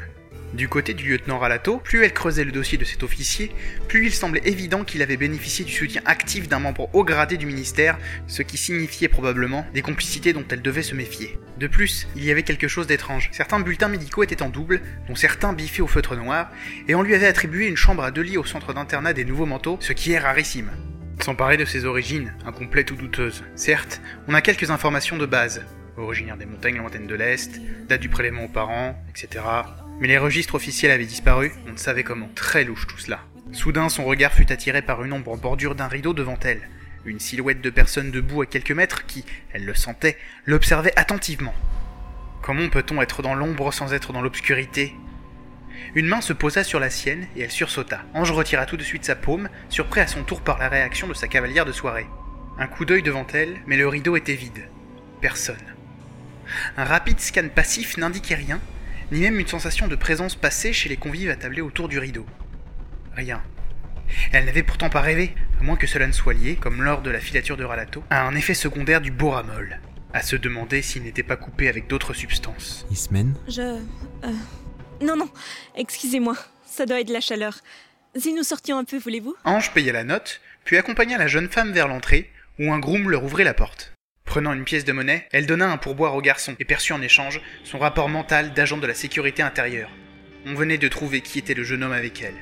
Du 0.54 0.70
côté 0.70 0.94
du 0.94 1.10
lieutenant 1.10 1.38
Ralato, 1.38 1.80
plus 1.80 2.06
elle 2.06 2.14
creusait 2.14 2.46
le 2.46 2.52
dossier 2.52 2.78
de 2.78 2.86
cet 2.86 3.04
officier, 3.04 3.52
plus 3.90 4.06
il 4.06 4.14
semblait 4.14 4.42
évident 4.46 4.86
qu'il 4.86 5.02
avait 5.02 5.18
bénéficié 5.18 5.66
du 5.66 5.72
soutien 5.74 6.02
actif 6.06 6.48
d'un 6.48 6.60
membre 6.60 6.90
haut 6.94 7.04
gradé 7.04 7.36
du 7.36 7.46
ministère, 7.46 7.98
ce 8.28 8.42
qui 8.42 8.56
signifiait 8.56 9.10
probablement 9.10 9.66
des 9.74 9.82
complicités 9.82 10.32
dont 10.32 10.46
elle 10.50 10.62
devait 10.62 10.82
se 10.82 10.96
méfier. 10.96 11.38
De 11.58 11.68
plus, 11.68 12.08
il 12.16 12.24
y 12.24 12.32
avait 12.32 12.44
quelque 12.44 12.70
chose 12.70 12.88
d'étrange. 12.88 13.30
Certains 13.34 13.60
bulletins 13.60 13.90
médicaux 13.90 14.24
étaient 14.24 14.44
en 14.44 14.50
double, 14.50 14.82
dont 15.10 15.16
certains 15.16 15.52
biffés 15.52 15.82
au 15.82 15.88
feutre 15.88 16.16
noir, 16.16 16.50
et 16.88 16.96
on 16.96 17.02
lui 17.02 17.16
avait 17.16 17.28
attribué 17.28 17.68
une 17.68 17.76
chambre 17.76 18.04
à 18.04 18.12
deux 18.12 18.22
lits 18.22 18.38
au 18.38 18.46
centre 18.46 18.74
d'internat 18.74 19.12
des 19.12 19.26
nouveaux 19.26 19.46
manteaux, 19.46 19.78
ce 19.82 19.92
qui 19.92 20.14
est 20.14 20.20
rarissime. 20.20 20.72
Sans 21.22 21.36
parler 21.36 21.58
de 21.58 21.66
ses 21.66 21.86
origines, 21.86 22.34
incomplètes 22.46 22.92
ou 22.92 22.96
douteuses. 22.96 23.44
Certes, 23.56 24.02
on 24.28 24.34
a 24.34 24.42
quelques 24.42 24.70
informations 24.70 25.18
de 25.18 25.26
base. 25.26 25.64
Originaire 25.98 26.38
des 26.38 26.46
montagnes 26.46 26.78
lointaines 26.78 27.08
de 27.08 27.16
l'Est, 27.16 27.62
date 27.88 28.02
du 28.02 28.10
prélèvement 28.10 28.46
aux 28.46 28.50
parents, 28.50 29.02
etc. 29.10 29.44
Mais 30.00 30.08
les 30.08 30.18
registres 30.18 30.56
officiels 30.56 30.92
avaient 30.92 31.06
disparu, 31.06 31.54
on 31.68 31.72
ne 31.72 31.78
savait 31.78 32.04
comment. 32.04 32.30
Très 32.36 32.64
louche 32.64 32.86
tout 32.86 32.98
cela. 32.98 33.22
Soudain, 33.54 33.90
son 33.90 34.04
regard 34.04 34.34
fut 34.34 34.52
attiré 34.52 34.82
par 34.82 35.04
une 35.04 35.14
ombre 35.14 35.32
en 35.32 35.38
bordure 35.38 35.76
d'un 35.76 35.88
rideau 35.88 36.14
devant 36.14 36.38
elle. 36.44 36.68
Une 37.06 37.20
silhouette 37.20 37.62
de 37.62 37.70
personne 37.70 38.12
debout 38.12 38.42
à 38.42 38.46
quelques 38.46 38.72
mètres 38.72 39.06
qui, 39.06 39.24
elle 39.54 39.64
le 39.64 39.76
sentait, 39.76 40.18
l'observait 40.46 40.94
attentivement. 40.98 41.54
Comment 42.42 42.70
peut-on 42.70 43.02
être 43.02 43.22
dans 43.22 43.36
l'ombre 43.36 43.72
sans 43.72 43.94
être 43.94 44.12
dans 44.12 44.22
l'obscurité? 44.22 44.94
Une 45.96 46.08
main 46.08 46.22
se 46.22 46.34
posa 46.34 46.64
sur 46.64 46.80
la 46.80 46.90
sienne 46.90 47.28
et 47.36 47.42
elle 47.42 47.52
sursauta. 47.52 48.02
Ange 48.14 48.32
retira 48.32 48.66
tout 48.66 48.78
de 48.78 48.84
suite 48.84 49.06
sa 49.06 49.16
paume, 49.16 49.50
surpris 49.70 50.02
à 50.02 50.08
son 50.08 50.24
tour 50.24 50.42
par 50.42 50.58
la 50.58 50.70
réaction 50.70 51.08
de 51.08 51.14
sa 51.14 51.28
cavalière 51.28 51.66
de 51.66 51.72
soirée. 51.72 52.08
Un 52.58 52.68
coup 52.68 52.86
d'œil 52.86 53.04
devant 53.04 53.28
elle, 53.34 53.56
mais 53.68 53.78
le 53.78 53.88
rideau 53.88 54.16
était 54.16 54.36
vide. 54.36 54.70
Personne. 55.22 55.56
Un 56.78 56.86
rapide 56.86 57.20
scan 57.20 57.48
passif 57.54 57.98
n'indiquait 57.98 58.36
rien, 58.36 58.60
ni 59.12 59.22
même 59.22 59.40
une 59.40 59.48
sensation 59.48 59.88
de 59.88 59.96
présence 59.96 60.36
passée 60.36 60.74
chez 60.74 60.90
les 60.90 60.98
convives 60.98 61.30
attablés 61.30 61.62
autour 61.62 61.88
du 61.90 62.00
rideau. 62.00 62.26
Rien. 63.16 63.42
Elle 64.32 64.46
n'avait 64.46 64.64
pourtant 64.64 64.90
pas 64.90 65.02
rêvé, 65.02 65.34
à 65.60 65.64
moins 65.64 65.76
que 65.76 65.88
cela 65.88 66.08
ne 66.08 66.12
soit 66.12 66.34
lié, 66.34 66.56
comme 66.56 66.84
lors 66.84 67.02
de 67.02 67.10
la 67.10 67.20
filature 67.20 67.58
de 67.58 67.64
Ralato, 67.64 68.04
à 68.10 68.26
un 68.28 68.36
effet 68.36 68.54
secondaire 68.54 69.02
du 69.02 69.12
boramol, 69.12 69.80
à 70.14 70.22
se 70.22 70.36
demander 70.36 70.82
s'il 70.82 71.04
n'était 71.04 71.24
pas 71.24 71.36
coupé 71.36 71.68
avec 71.68 71.88
d'autres 71.88 72.14
substances. 72.14 72.86
Ismen? 72.92 73.34
Je. 73.48 73.62
euh, 73.62 74.32
Non, 75.02 75.18
non, 75.18 75.30
excusez-moi, 75.76 76.36
ça 76.66 76.86
doit 76.86 77.02
être 77.02 77.10
la 77.10 77.22
chaleur. 77.22 77.60
Si 78.16 78.34
nous 78.34 78.44
sortions 78.44 78.78
un 78.78 78.86
peu, 78.86 78.98
voulez-vous? 78.98 79.36
Ange 79.44 79.74
paya 79.74 79.92
la 79.92 80.04
note, 80.04 80.40
puis 80.64 80.78
accompagna 80.78 81.18
la 81.18 81.28
jeune 81.28 81.50
femme 81.50 81.74
vers 81.74 81.88
l'entrée, 81.88 82.32
où 82.60 82.72
un 82.72 82.80
groom 82.80 83.10
leur 83.10 83.24
ouvrait 83.24 83.44
la 83.44 83.54
porte. 83.54 83.92
Prenant 84.24 84.54
une 84.54 84.64
pièce 84.64 84.86
de 84.86 84.94
monnaie, 84.94 85.28
elle 85.32 85.46
donna 85.46 85.70
un 85.70 85.78
pourboire 85.78 86.16
au 86.16 86.22
garçon 86.22 86.56
et 86.60 86.66
perçut 86.66 86.94
en 86.94 87.02
échange 87.02 87.42
son 87.64 87.78
rapport 87.78 88.10
mental 88.10 88.54
d'agent 88.54 88.78
de 88.78 88.88
la 88.88 88.94
sécurité 88.94 89.44
intérieure. 89.44 89.90
On 90.46 90.54
venait 90.54 90.78
de 90.78 90.88
trouver 90.88 91.22
qui 91.22 91.40
était 91.40 91.54
le 91.54 91.64
jeune 91.64 91.84
homme 91.84 91.92
avec 91.92 92.22
elle. 92.22 92.36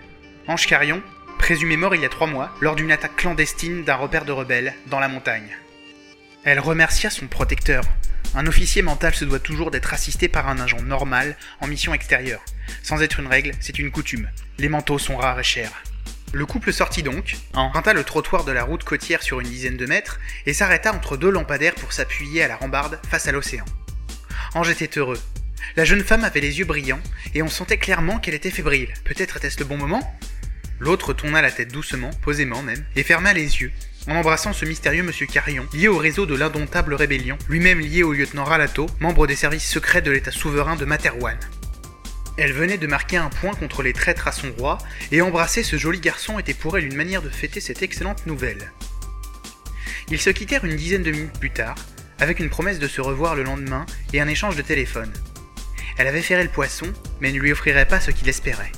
Ange 0.48 0.68
Carion, 0.68 1.02
présumé 1.40 1.76
mort 1.76 1.96
il 1.96 2.02
y 2.02 2.06
a 2.06 2.10
trois 2.10 2.28
mois, 2.28 2.56
lors 2.62 2.76
d'une 2.76 2.92
attaque 2.92 3.16
clandestine 3.16 3.84
d'un 3.84 3.96
repère 3.96 4.26
de 4.26 4.32
rebelles 4.32 4.74
dans 4.88 5.00
la 5.00 5.08
montagne. 5.08 5.58
Elle 6.44 6.60
remercia 6.60 7.10
son 7.10 7.28
protecteur. 7.28 7.84
Un 8.36 8.48
officier 8.48 8.82
mental 8.82 9.14
se 9.14 9.26
doit 9.26 9.40
toujours 9.40 9.70
d'être 9.70 9.94
assisté 9.94 10.28
par 10.28 10.50
un 10.50 10.60
agent 10.60 10.82
normal 10.82 11.38
en 11.62 11.68
mission 11.68 11.94
extérieure. 11.94 12.44
Sans 12.82 13.02
être 13.04 13.20
une 13.20 13.28
règle, 13.28 13.52
c'est 13.60 13.78
une 13.78 13.92
coutume. 13.92 14.28
Les 14.58 14.70
manteaux 14.70 14.98
sont 14.98 15.18
rares 15.18 15.40
et 15.40 15.44
chers. 15.44 15.84
Le 16.32 16.48
couple 16.48 16.74
sortit 16.74 17.04
donc, 17.04 17.38
emprunta 17.54 17.94
le 17.94 18.04
trottoir 18.04 18.44
de 18.44 18.52
la 18.52 18.64
route 18.64 18.84
côtière 18.84 19.22
sur 19.22 19.40
une 19.40 19.48
dizaine 19.50 19.78
de 19.78 19.86
mètres 19.86 20.20
et 20.48 20.54
s'arrêta 20.54 20.92
entre 20.92 21.16
deux 21.16 21.30
lampadaires 21.30 21.76
pour 21.76 21.94
s'appuyer 21.94 22.42
à 22.44 22.48
la 22.48 22.56
rambarde 22.56 23.00
face 23.08 23.28
à 23.28 23.32
l'océan. 23.32 23.66
Ange 24.56 24.70
était 24.70 25.00
heureux. 25.00 25.20
La 25.76 25.86
jeune 25.86 26.04
femme 26.04 26.24
avait 26.24 26.40
les 26.40 26.58
yeux 26.58 26.66
brillants 26.66 27.02
et 27.36 27.44
on 27.44 27.50
sentait 27.50 27.78
clairement 27.78 28.18
qu'elle 28.18 28.34
était 28.34 28.50
fébrile. 28.50 28.94
Peut-être 29.06 29.38
était-ce 29.38 29.60
le 29.60 29.66
bon 29.66 29.78
moment? 29.78 30.18
L'autre 30.80 31.14
tourna 31.14 31.44
la 31.44 31.52
tête 31.52 31.72
doucement, 31.72 32.10
posément 32.24 32.64
même, 32.64 32.84
et 32.96 33.04
ferma 33.04 33.32
les 33.34 33.62
yeux, 33.62 33.72
en 34.08 34.16
embrassant 34.16 34.54
ce 34.54 34.66
mystérieux 34.66 35.04
monsieur 35.04 35.26
Carillon, 35.26 35.68
lié 35.74 35.88
au 35.88 35.98
réseau 35.98 36.26
de 36.26 36.36
l'indomptable 36.36 36.94
rébellion, 36.94 37.38
lui-même 37.50 37.80
lié 37.80 38.04
au 38.04 38.14
lieutenant 38.14 38.44
Ralato, 38.44 38.88
membre 39.00 39.28
des 39.28 39.36
services 39.36 39.70
secrets 39.70 40.02
de 40.02 40.12
l'état 40.12 40.32
souverain 40.32 40.76
de 40.76 40.86
Materwan. 40.86 41.38
Elle 42.38 42.54
venait 42.54 42.78
de 42.78 42.88
marquer 42.88 43.18
un 43.18 43.30
point 43.30 43.54
contre 43.54 43.84
les 43.84 43.94
traîtres 43.94 44.28
à 44.28 44.32
son 44.32 44.52
roi, 44.58 44.78
et 45.12 45.22
embrasser 45.22 45.64
ce 45.64 45.78
joli 45.78 46.00
garçon 46.00 46.40
était 46.40 46.54
pour 46.54 46.78
elle 46.78 46.86
une 46.86 46.96
manière 46.96 47.22
de 47.22 47.30
fêter 47.30 47.62
cette 47.62 47.84
excellente 47.84 48.26
nouvelle. 48.26 48.72
Ils 50.10 50.20
se 50.20 50.32
quittèrent 50.32 50.66
une 50.66 50.76
dizaine 50.76 51.04
de 51.04 51.12
minutes 51.12 51.40
plus 51.40 51.52
tard, 51.52 51.76
avec 52.20 52.40
une 52.40 52.50
promesse 52.50 52.80
de 52.80 52.88
se 52.88 53.02
revoir 53.02 53.36
le 53.36 53.44
lendemain 53.44 53.86
et 54.14 54.22
un 54.22 54.28
échange 54.28 54.56
de 54.56 54.62
téléphone. 54.62 55.12
Elle 55.98 56.08
avait 56.08 56.22
ferré 56.22 56.44
le 56.44 56.50
poisson, 56.50 56.92
mais 57.22 57.32
ne 57.32 57.40
lui 57.40 57.52
offrirait 57.52 57.86
pas 57.86 58.00
ce 58.00 58.12
qu'il 58.12 58.28
espérait. 58.30 58.72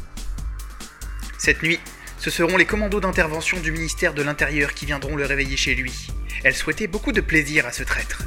Cette 1.37 1.63
nuit, 1.63 1.79
ce 2.17 2.29
seront 2.29 2.57
les 2.57 2.65
commandos 2.65 2.99
d'intervention 2.99 3.59
du 3.59 3.71
ministère 3.71 4.13
de 4.13 4.23
l'Intérieur 4.23 4.73
qui 4.73 4.85
viendront 4.85 5.15
le 5.15 5.25
réveiller 5.25 5.57
chez 5.57 5.75
lui. 5.75 6.07
Elle 6.43 6.55
souhaitait 6.55 6.87
beaucoup 6.87 7.11
de 7.11 7.21
plaisir 7.21 7.65
à 7.65 7.71
ce 7.71 7.83
traître. 7.83 8.23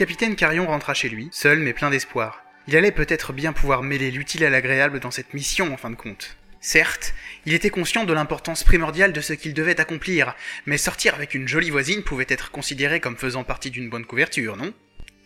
Capitaine 0.00 0.34
Carion 0.34 0.66
rentra 0.66 0.94
chez 0.94 1.10
lui, 1.10 1.28
seul 1.30 1.58
mais 1.58 1.74
plein 1.74 1.90
d'espoir. 1.90 2.42
Il 2.66 2.74
allait 2.74 2.90
peut-être 2.90 3.34
bien 3.34 3.52
pouvoir 3.52 3.82
mêler 3.82 4.10
l'utile 4.10 4.46
à 4.46 4.48
l'agréable 4.48 4.98
dans 4.98 5.10
cette 5.10 5.34
mission 5.34 5.74
en 5.74 5.76
fin 5.76 5.90
de 5.90 5.94
compte. 5.94 6.38
Certes, 6.62 7.12
il 7.44 7.52
était 7.52 7.68
conscient 7.68 8.04
de 8.04 8.14
l'importance 8.14 8.64
primordiale 8.64 9.12
de 9.12 9.20
ce 9.20 9.34
qu'il 9.34 9.52
devait 9.52 9.78
accomplir, 9.78 10.34
mais 10.64 10.78
sortir 10.78 11.14
avec 11.14 11.34
une 11.34 11.46
jolie 11.46 11.68
voisine 11.68 12.02
pouvait 12.02 12.24
être 12.30 12.50
considéré 12.50 12.98
comme 12.98 13.18
faisant 13.18 13.44
partie 13.44 13.70
d'une 13.70 13.90
bonne 13.90 14.06
couverture, 14.06 14.56
non? 14.56 14.72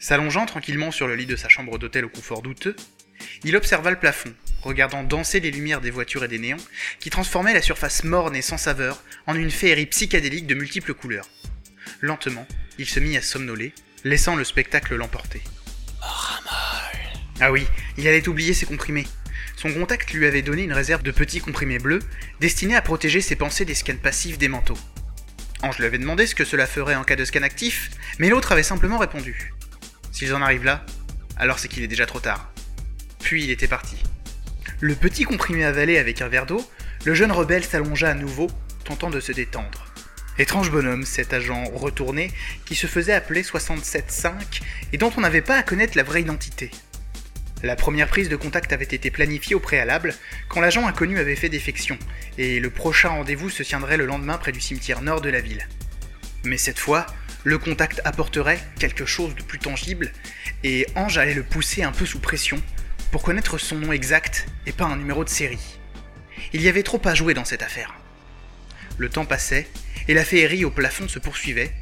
S'allongeant 0.01 0.45
tranquillement 0.45 0.91
sur 0.91 1.07
le 1.07 1.15
lit 1.15 1.27
de 1.27 1.37
sa 1.37 1.49
chambre 1.49 1.79
d'hôtel 1.79 2.07
au 2.07 2.09
confort 2.09 2.43
douteux, 2.43 2.75
il 3.45 3.55
observa 3.55 3.93
le 3.93 4.01
plafond, 4.01 4.35
regardant 4.63 5.05
danser 5.05 5.39
les 5.39 5.53
lumières 5.53 5.83
des 5.83 5.93
voitures 5.93 6.25
et 6.25 6.29
des 6.29 6.41
néons, 6.41 6.57
qui 6.99 7.11
transformaient 7.11 7.55
la 7.55 7.63
surface 7.63 8.03
morne 8.03 8.35
et 8.35 8.43
sans 8.43 8.59
saveur 8.59 9.05
en 9.29 9.37
une 9.37 9.53
féerie 9.53 9.87
psychédélique 9.87 10.49
de 10.49 10.57
multiples 10.57 10.95
couleurs. 10.95 11.31
Lentement, 12.01 12.49
il 12.77 12.87
se 12.87 12.99
mit 12.99 13.17
à 13.17 13.23
somnoler, 13.23 13.73
laissant 14.05 14.37
le 14.37 14.45
spectacle 14.45 14.95
l'emporter. 14.95 15.43
Ah 17.41 17.51
oui, 17.51 17.67
il 17.97 18.07
allait 18.07 18.29
oublier 18.29 18.55
ses 18.55 18.67
comprimés. 18.67 19.07
Son 19.57 19.73
contact 19.73 20.13
lui 20.13 20.27
avait 20.27 20.43
donné 20.43 20.63
une 20.63 20.73
réserve 20.73 21.03
de 21.03 21.11
petits 21.11 21.41
comprimés 21.41 21.79
bleus, 21.79 22.03
destinés 22.39 22.77
à 22.77 22.83
protéger 22.83 23.21
ses 23.21 23.35
pensées 23.35 23.65
des 23.65 23.75
scans 23.75 23.97
passifs 23.97 24.39
des 24.39 24.49
manteaux. 24.49 24.79
Ange 25.63 25.79
lui 25.79 25.87
avait 25.87 25.99
demandé 25.99 26.27
ce 26.27 26.35
que 26.35 26.45
cela 26.45 26.67
ferait 26.67 26.95
en 26.95 27.05
cas 27.05 27.17
de 27.17 27.25
scan 27.25 27.43
actif, 27.43 27.91
mais 28.19 28.29
l'autre 28.29 28.53
avait 28.53 28.63
simplement 28.63 28.99
répondu. 28.99 29.53
S'ils 30.13 30.35
en 30.35 30.43
arrivent 30.43 30.65
là, 30.65 30.85
alors 31.37 31.59
c'est 31.59 31.69
qu'il 31.69 31.83
est 31.83 31.89
déjà 31.89 32.07
trop 32.07 32.21
tard. 32.21 32.53
Puis 33.21 33.43
il 33.43 33.51
était 33.51 33.67
parti. 33.67 33.97
Le 34.81 34.95
petit 34.95 35.25
comprimé 35.25 35.65
avalé 35.65 35.99
avec 35.99 36.21
un 36.21 36.29
verre 36.29 36.47
d'eau, 36.47 36.65
le 37.05 37.15
jeune 37.15 37.33
rebelle 37.33 37.65
s'allongea 37.65 38.11
à 38.11 38.15
nouveau, 38.15 38.51
tentant 38.85 39.11
de 39.11 39.21
se 39.21 39.33
détendre. 39.33 39.94
Étrange 40.37 40.71
bonhomme, 40.71 41.05
cet 41.05 41.33
agent 41.33 41.65
retourné, 41.73 42.33
qui 42.65 42.75
se 42.75 42.89
faisait 42.89 43.13
appeler 43.13 43.43
67-5 43.43 44.33
et 44.93 44.99
dont 44.99 45.13
on 45.17 45.21
n'avait 45.21 45.43
pas 45.43 45.57
à 45.57 45.63
connaître 45.63 45.97
la 45.97 46.03
vraie 46.03 46.23
identité. 46.23 46.71
La 47.63 47.77
première 47.77 48.09
prise 48.09 48.29
de 48.29 48.37
contact 48.37 48.73
avait 48.73 48.85
été 48.85 49.11
planifiée 49.11 49.55
au 49.55 49.61
préalable, 49.61 50.15
quand 50.49 50.61
l'agent 50.61 50.87
inconnu 50.87 51.19
avait 51.19 51.37
fait 51.37 51.49
défection, 51.49 51.99
et 52.37 52.59
le 52.59 52.69
prochain 52.69 53.11
rendez-vous 53.11 53.49
se 53.49 53.63
tiendrait 53.63 53.97
le 53.97 54.07
lendemain 54.07 54.37
près 54.37 54.53
du 54.53 54.61
cimetière 54.61 55.03
nord 55.03 55.21
de 55.21 55.31
la 55.31 55.41
ville. 55.41 55.67
Mais 56.45 56.59
cette 56.59 56.81
fois, 56.81 57.07
le 57.45 57.57
contact 57.57 58.03
apporterait 58.05 58.61
quelque 58.79 59.07
chose 59.07 59.35
de 59.37 59.43
plus 59.43 59.61
tangible, 59.61 60.13
et 60.63 60.87
Ange 60.97 61.17
allait 61.17 61.33
le 61.33 61.45
pousser 61.45 61.85
un 61.85 61.93
peu 61.93 62.07
sous 62.07 62.19
pression, 62.19 62.61
pour 63.13 63.23
connaître 63.23 63.57
son 63.57 63.77
nom 63.77 63.93
exact 63.93 64.47
et 64.67 64.73
pas 64.73 64.85
un 64.85 64.97
numéro 64.97 65.23
de 65.23 65.29
série. 65.29 65.79
Il 66.53 66.61
y 66.61 66.69
avait 66.69 66.83
trop 66.83 67.01
à 67.05 67.15
jouer 67.15 67.33
dans 67.33 67.45
cette 67.45 67.63
affaire. 67.63 67.95
Le 68.99 69.09
temps 69.09 69.25
passait, 69.25 69.69
et 70.09 70.15
la 70.15 70.25
féerie 70.25 70.65
au 70.65 70.71
plafond 70.71 71.09
se 71.09 71.19
poursuivait, 71.19 71.73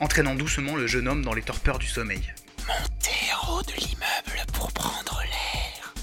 entraînant 0.00 0.34
doucement 0.34 0.76
le 0.76 0.86
jeune 0.86 1.08
homme 1.08 1.24
dans 1.24 1.34
les 1.34 1.42
torpeurs 1.42 1.78
du 1.78 1.86
sommeil. 1.86 2.32
Montez 2.66 3.32
en 3.42 3.52
haut 3.54 3.62
de 3.62 3.72
l'immeuble 3.78 4.46
pour 4.52 4.72
prendre 4.72 5.22
l'air. 5.22 5.94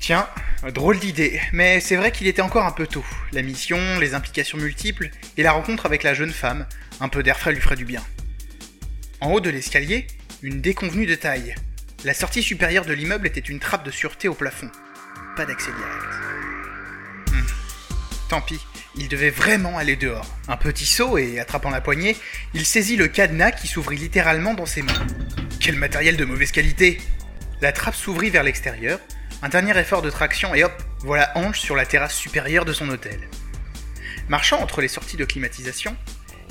Tiens, 0.00 0.28
drôle 0.72 0.98
d'idée, 0.98 1.40
mais 1.52 1.80
c'est 1.80 1.96
vrai 1.96 2.12
qu'il 2.12 2.26
était 2.26 2.42
encore 2.42 2.66
un 2.66 2.72
peu 2.72 2.86
tôt. 2.86 3.04
La 3.32 3.42
mission, 3.42 3.78
les 3.98 4.14
implications 4.14 4.58
multiples, 4.58 5.10
et 5.36 5.42
la 5.42 5.52
rencontre 5.52 5.86
avec 5.86 6.02
la 6.02 6.14
jeune 6.14 6.32
femme, 6.32 6.66
un 7.00 7.08
peu 7.08 7.22
d'air 7.22 7.38
frais 7.38 7.52
lui 7.52 7.60
ferait 7.60 7.76
du 7.76 7.84
bien. 7.84 8.02
En 9.20 9.32
haut 9.32 9.40
de 9.40 9.50
l'escalier, 9.50 10.06
une 10.42 10.60
déconvenue 10.60 11.06
de 11.06 11.14
taille. 11.14 11.54
La 12.04 12.14
sortie 12.14 12.42
supérieure 12.42 12.84
de 12.84 12.92
l'immeuble 12.92 13.26
était 13.26 13.40
une 13.40 13.60
trappe 13.60 13.84
de 13.84 13.90
sûreté 13.90 14.28
au 14.28 14.34
plafond. 14.34 14.70
Pas 15.34 15.46
d'accès 15.46 15.70
direct. 15.72 17.32
Hmm. 17.32 17.46
Tant 18.28 18.40
pis, 18.40 18.60
il 18.96 19.08
devait 19.08 19.30
vraiment 19.30 19.78
aller 19.78 19.96
dehors. 19.96 20.26
Un 20.48 20.56
petit 20.56 20.86
saut 20.86 21.18
et, 21.18 21.38
attrapant 21.38 21.70
la 21.70 21.80
poignée, 21.80 22.16
il 22.54 22.64
saisit 22.64 22.96
le 22.96 23.08
cadenas 23.08 23.52
qui 23.52 23.66
s'ouvrit 23.66 23.96
littéralement 23.96 24.54
dans 24.54 24.66
ses 24.66 24.82
mains. 24.82 25.06
Quel 25.60 25.76
matériel 25.76 26.16
de 26.16 26.24
mauvaise 26.24 26.52
qualité 26.52 26.98
La 27.60 27.72
trappe 27.72 27.94
s'ouvrit 27.94 28.30
vers 28.30 28.42
l'extérieur, 28.42 28.98
un 29.42 29.48
dernier 29.48 29.78
effort 29.78 30.02
de 30.02 30.10
traction 30.10 30.54
et 30.54 30.64
hop, 30.64 30.72
voilà 31.00 31.36
Ange 31.36 31.60
sur 31.60 31.76
la 31.76 31.86
terrasse 31.86 32.14
supérieure 32.14 32.64
de 32.64 32.72
son 32.72 32.88
hôtel. 32.88 33.28
Marchant 34.28 34.60
entre 34.60 34.80
les 34.80 34.88
sorties 34.88 35.16
de 35.16 35.24
climatisation, 35.24 35.96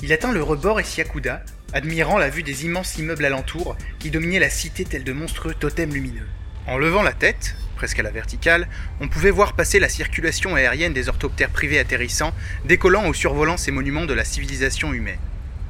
il 0.00 0.12
atteint 0.12 0.32
le 0.32 0.42
rebord 0.42 0.80
et 0.80 0.84
s'y 0.84 1.00
accouda, 1.00 1.42
admirant 1.72 2.18
la 2.18 2.30
vue 2.30 2.42
des 2.42 2.64
immenses 2.64 2.96
immeubles 2.96 3.24
alentours 3.24 3.76
qui 3.98 4.10
dominaient 4.10 4.38
la 4.38 4.50
cité 4.50 4.84
tels 4.84 5.04
de 5.04 5.12
monstrueux 5.12 5.54
totems 5.54 5.92
lumineux. 5.92 6.28
En 6.68 6.78
levant 6.78 7.04
la 7.04 7.12
tête, 7.12 7.54
presque 7.76 8.00
à 8.00 8.02
la 8.02 8.10
verticale, 8.10 8.66
on 9.00 9.06
pouvait 9.06 9.30
voir 9.30 9.52
passer 9.52 9.78
la 9.78 9.88
circulation 9.88 10.56
aérienne 10.56 10.92
des 10.92 11.08
orthoptères 11.08 11.50
privés 11.50 11.78
atterrissant, 11.78 12.34
décollant 12.64 13.06
ou 13.06 13.14
survolant 13.14 13.56
ces 13.56 13.70
monuments 13.70 14.04
de 14.04 14.14
la 14.14 14.24
civilisation 14.24 14.92
humaine. 14.92 15.20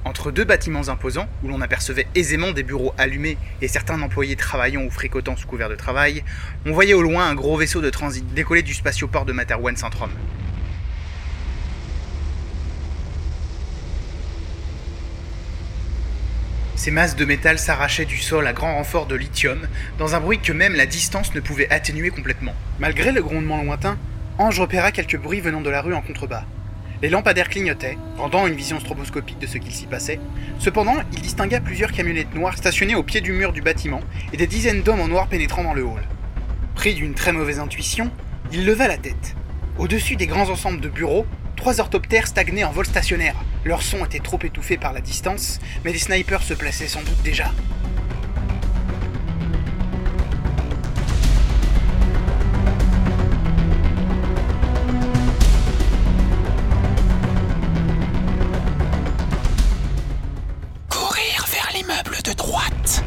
Entre 0.06 0.30
deux 0.30 0.44
bâtiments 0.44 0.88
imposants, 0.88 1.28
où 1.42 1.48
l'on 1.48 1.60
apercevait 1.60 2.06
aisément 2.14 2.52
des 2.52 2.62
bureaux 2.62 2.94
allumés 2.96 3.36
et 3.60 3.68
certains 3.68 4.00
employés 4.00 4.36
travaillant 4.36 4.84
ou 4.84 4.90
fricotant 4.90 5.36
sous 5.36 5.46
couvert 5.46 5.68
de 5.68 5.74
travail, 5.74 6.24
on 6.64 6.72
voyait 6.72 6.94
au 6.94 7.02
loin 7.02 7.28
un 7.28 7.34
gros 7.34 7.58
vaisseau 7.58 7.82
de 7.82 7.90
transit 7.90 8.24
décoller 8.32 8.62
du 8.62 8.72
spatioport 8.72 9.26
de 9.26 9.34
Materwan 9.34 9.76
Centrum. 9.76 10.10
Ces 16.86 16.92
masses 16.92 17.16
de 17.16 17.24
métal 17.24 17.58
s'arrachaient 17.58 18.04
du 18.04 18.16
sol 18.16 18.46
à 18.46 18.52
grand 18.52 18.76
renfort 18.76 19.06
de 19.06 19.16
lithium, 19.16 19.66
dans 19.98 20.14
un 20.14 20.20
bruit 20.20 20.38
que 20.38 20.52
même 20.52 20.76
la 20.76 20.86
distance 20.86 21.34
ne 21.34 21.40
pouvait 21.40 21.68
atténuer 21.68 22.10
complètement. 22.10 22.54
Malgré 22.78 23.10
le 23.10 23.24
grondement 23.24 23.60
lointain, 23.60 23.98
Ange 24.38 24.60
repéra 24.60 24.92
quelques 24.92 25.18
bruits 25.18 25.40
venant 25.40 25.62
de 25.62 25.68
la 25.68 25.82
rue 25.82 25.94
en 25.94 26.00
contrebas. 26.00 26.44
Les 27.02 27.08
lampadaires 27.08 27.48
clignotaient, 27.48 27.98
rendant 28.16 28.46
une 28.46 28.54
vision 28.54 28.78
stroboscopique 28.78 29.40
de 29.40 29.48
ce 29.48 29.58
qu'il 29.58 29.72
s'y 29.72 29.86
passait. 29.86 30.20
Cependant, 30.60 30.94
il 31.12 31.22
distingua 31.22 31.58
plusieurs 31.58 31.90
camionnettes 31.90 32.36
noires 32.36 32.56
stationnées 32.56 32.94
au 32.94 33.02
pied 33.02 33.20
du 33.20 33.32
mur 33.32 33.52
du 33.52 33.62
bâtiment 33.62 34.00
et 34.32 34.36
des 34.36 34.46
dizaines 34.46 34.82
d'hommes 34.82 35.00
en 35.00 35.08
noir 35.08 35.26
pénétrant 35.26 35.64
dans 35.64 35.74
le 35.74 35.82
hall. 35.82 36.06
Pris 36.76 36.94
d'une 36.94 37.14
très 37.14 37.32
mauvaise 37.32 37.58
intuition, 37.58 38.12
il 38.52 38.64
leva 38.64 38.86
la 38.86 38.96
tête. 38.96 39.34
Au-dessus 39.76 40.14
des 40.14 40.28
grands 40.28 40.50
ensembles 40.50 40.80
de 40.80 40.88
bureaux, 40.88 41.26
trois 41.56 41.80
orthoptères 41.80 42.26
stagnaient 42.26 42.64
en 42.64 42.70
vol 42.70 42.86
stationnaire. 42.86 43.34
Leur 43.64 43.82
son 43.82 44.04
était 44.04 44.20
trop 44.20 44.38
étouffé 44.44 44.76
par 44.76 44.92
la 44.92 45.00
distance, 45.00 45.58
mais 45.84 45.92
les 45.92 45.98
snipers 45.98 46.42
se 46.42 46.54
plaçaient 46.54 46.86
sans 46.86 47.02
doute 47.02 47.22
déjà. 47.24 47.50
Courir 60.88 61.46
vers 61.50 61.70
l'immeuble 61.74 62.22
de 62.22 62.32
droite. 62.34 63.02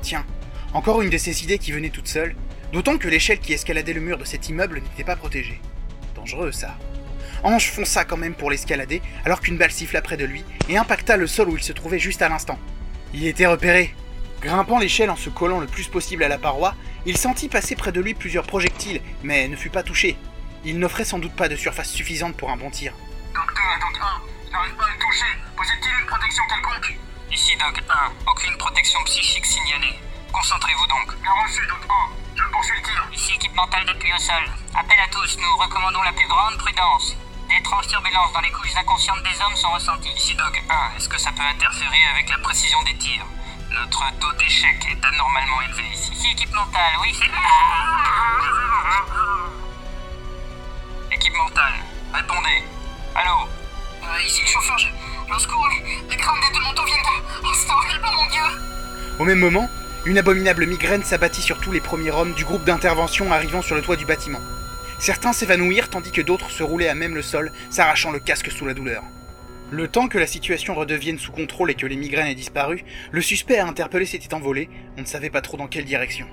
Tiens, 0.00 0.24
encore 0.72 1.02
une 1.02 1.10
de 1.10 1.18
ces 1.18 1.42
idées 1.44 1.58
qui 1.58 1.72
venait 1.72 1.90
toute 1.90 2.08
seule, 2.08 2.34
d'autant 2.72 2.98
que 2.98 3.08
l'échelle 3.08 3.40
qui 3.40 3.52
escaladait 3.52 3.92
le 3.92 4.00
mur 4.00 4.18
de 4.18 4.24
cet 4.24 4.48
immeuble 4.48 4.80
n'était 4.80 5.04
pas 5.04 5.16
protégée. 5.16 5.60
Dangereux 6.14 6.52
ça. 6.52 6.76
Ange 7.42 7.70
fonça 7.70 8.04
quand 8.04 8.16
même 8.16 8.34
pour 8.34 8.50
l'escalader 8.50 9.00
alors 9.24 9.40
qu'une 9.40 9.56
balle 9.56 9.70
siffla 9.70 10.02
près 10.02 10.16
de 10.16 10.24
lui 10.24 10.44
et 10.68 10.76
impacta 10.76 11.16
le 11.16 11.26
sol 11.26 11.48
où 11.48 11.56
il 11.56 11.62
se 11.62 11.72
trouvait 11.72 11.98
juste 11.98 12.22
à 12.22 12.28
l'instant. 12.28 12.58
Il 13.14 13.26
était 13.26 13.46
repéré. 13.46 13.94
Grimpant 14.40 14.78
l'échelle 14.78 15.10
en 15.10 15.16
se 15.16 15.28
collant 15.28 15.60
le 15.60 15.66
plus 15.66 15.88
possible 15.88 16.24
à 16.24 16.28
la 16.28 16.38
paroi, 16.38 16.74
il 17.06 17.16
sentit 17.16 17.48
passer 17.48 17.76
près 17.76 17.92
de 17.92 18.00
lui 18.00 18.14
plusieurs 18.14 18.46
projectiles, 18.46 19.02
mais 19.22 19.48
ne 19.48 19.56
fut 19.56 19.70
pas 19.70 19.82
touché. 19.82 20.16
Il 20.64 20.78
n'offrait 20.78 21.04
sans 21.04 21.18
doute 21.18 21.34
pas 21.34 21.48
de 21.48 21.56
surface 21.56 21.90
suffisante 21.90 22.36
pour 22.36 22.50
un 22.50 22.56
bon 22.56 22.70
tir. 22.70 22.92
Doc 23.34 23.46
2 23.46 23.60
et 23.60 23.80
Doc 23.80 24.00
1, 24.00 24.22
je 24.46 24.52
n'arrive 24.52 24.74
pas 24.74 24.84
à 24.84 24.92
le 24.92 24.98
toucher. 24.98 25.26
Possède-t-il 25.56 26.00
une 26.00 26.06
protection 26.06 26.42
quelconque? 26.48 26.98
Ici 27.32 27.52
Doc 27.56 27.82
1, 27.88 28.30
aucune 28.30 28.56
protection 28.56 28.98
psychique 29.04 29.46
signalée. 29.46 29.98
Concentrez-vous 30.32 30.86
donc. 30.86 31.20
Bien 31.20 31.32
reçu, 31.44 31.60
Doc 31.66 31.84
1. 31.88 32.19
Je 32.40 32.52
poursuis 32.52 32.76
le 32.76 32.82
tir. 32.82 33.08
Ici 33.12 33.32
équipe 33.34 33.54
mentale 33.54 33.84
d'appui 33.84 34.10
au 34.12 34.18
sol. 34.18 34.44
Appel 34.74 34.98
à 34.98 35.08
tous, 35.08 35.36
nous 35.36 35.56
recommandons 35.58 36.02
la 36.02 36.12
plus 36.12 36.26
grande 36.26 36.56
prudence. 36.56 37.14
D'étranges 37.48 37.86
turbulences 37.88 38.32
dans 38.32 38.40
les 38.40 38.50
couches 38.50 38.74
inconscientes 38.76 39.22
des 39.22 39.42
hommes 39.42 39.56
sont 39.56 39.70
ressenties. 39.72 40.12
Ici 40.16 40.34
Doc 40.34 40.62
1, 40.68 40.96
est-ce 40.96 41.08
que 41.08 41.18
ça 41.18 41.32
peut 41.32 41.42
interférer 41.42 42.00
avec 42.14 42.30
la 42.30 42.38
précision 42.38 42.82
des 42.84 42.96
tirs? 42.96 43.26
Notre 43.72 44.04
taux 44.20 44.32
d'échec 44.38 44.76
est 44.88 45.04
anormalement 45.04 45.60
élevé 45.68 45.82
ici. 45.92 46.12
Ici 46.12 46.30
équipe 46.32 46.52
mentale, 46.54 46.94
oui, 47.02 47.14
c'est... 47.18 47.30
Équipe 51.14 51.36
mentale, 51.36 51.74
répondez. 52.14 52.64
Allô? 53.16 53.48
Euh, 54.02 54.22
ici 54.22 54.40
le 54.42 54.46
chauffeur, 54.46 54.78
je... 54.78 54.86
je 55.28 55.38
secours. 55.38 55.68
Les 56.08 56.16
crânes 56.16 56.40
des 56.40 56.54
deux 56.54 56.64
manteaux 56.64 56.84
viennent 56.84 57.02
de... 57.02 57.22
Oh, 57.44 57.52
c'est 57.52 57.70
horrible, 57.70 58.08
mon 58.14 58.26
dieu 58.30 58.42
Au 59.18 59.24
même 59.24 59.38
moment, 59.40 59.68
une 60.06 60.16
abominable 60.16 60.66
migraine 60.66 61.04
s'abattit 61.04 61.42
sur 61.42 61.60
tous 61.60 61.72
les 61.72 61.80
premiers 61.80 62.10
hommes 62.10 62.32
du 62.32 62.44
groupe 62.44 62.64
d'intervention 62.64 63.32
arrivant 63.32 63.60
sur 63.60 63.76
le 63.76 63.82
toit 63.82 63.96
du 63.96 64.06
bâtiment. 64.06 64.40
Certains 64.98 65.34
s'évanouirent 65.34 65.90
tandis 65.90 66.10
que 66.10 66.22
d'autres 66.22 66.50
se 66.50 66.62
roulaient 66.62 66.88
à 66.88 66.94
même 66.94 67.14
le 67.14 67.20
sol, 67.20 67.52
s'arrachant 67.68 68.10
le 68.10 68.18
casque 68.18 68.50
sous 68.50 68.64
la 68.64 68.72
douleur. 68.72 69.02
Le 69.70 69.88
temps 69.88 70.08
que 70.08 70.18
la 70.18 70.26
situation 70.26 70.74
redevienne 70.74 71.18
sous 71.18 71.32
contrôle 71.32 71.70
et 71.70 71.74
que 71.74 71.86
les 71.86 71.96
migraines 71.96 72.28
aient 72.28 72.34
disparu, 72.34 72.82
le 73.12 73.20
suspect 73.20 73.58
à 73.58 73.66
interpeller 73.66 74.06
s'était 74.06 74.32
envolé, 74.32 74.70
on 74.96 75.02
ne 75.02 75.06
savait 75.06 75.30
pas 75.30 75.42
trop 75.42 75.58
dans 75.58 75.68
quelle 75.68 75.84
direction. 75.84 76.26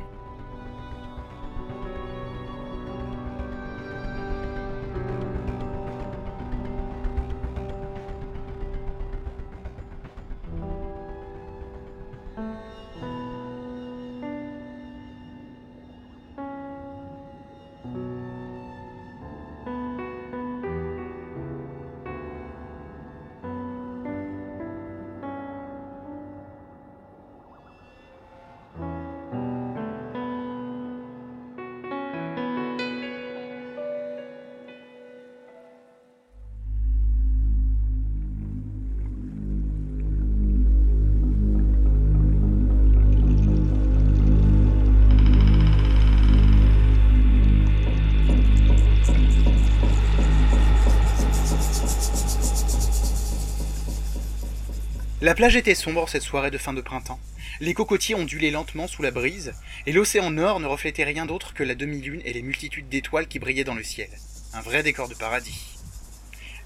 La 55.27 55.35
plage 55.35 55.57
était 55.57 55.75
sombre 55.75 56.07
cette 56.07 56.21
soirée 56.21 56.51
de 56.51 56.57
fin 56.57 56.71
de 56.71 56.79
printemps. 56.79 57.19
Les 57.59 57.73
cocotiers 57.73 58.15
ondulaient 58.15 58.49
lentement 58.49 58.87
sous 58.87 59.01
la 59.01 59.11
brise, 59.11 59.53
et 59.85 59.91
l'océan 59.91 60.29
nord 60.29 60.61
ne 60.61 60.67
reflétait 60.67 61.03
rien 61.03 61.25
d'autre 61.25 61.53
que 61.53 61.63
la 61.63 61.75
demi-lune 61.75 62.21
et 62.23 62.31
les 62.31 62.41
multitudes 62.41 62.87
d'étoiles 62.87 63.27
qui 63.27 63.37
brillaient 63.37 63.65
dans 63.65 63.75
le 63.75 63.83
ciel. 63.83 64.07
Un 64.53 64.61
vrai 64.61 64.83
décor 64.83 65.09
de 65.09 65.15
paradis. 65.15 65.77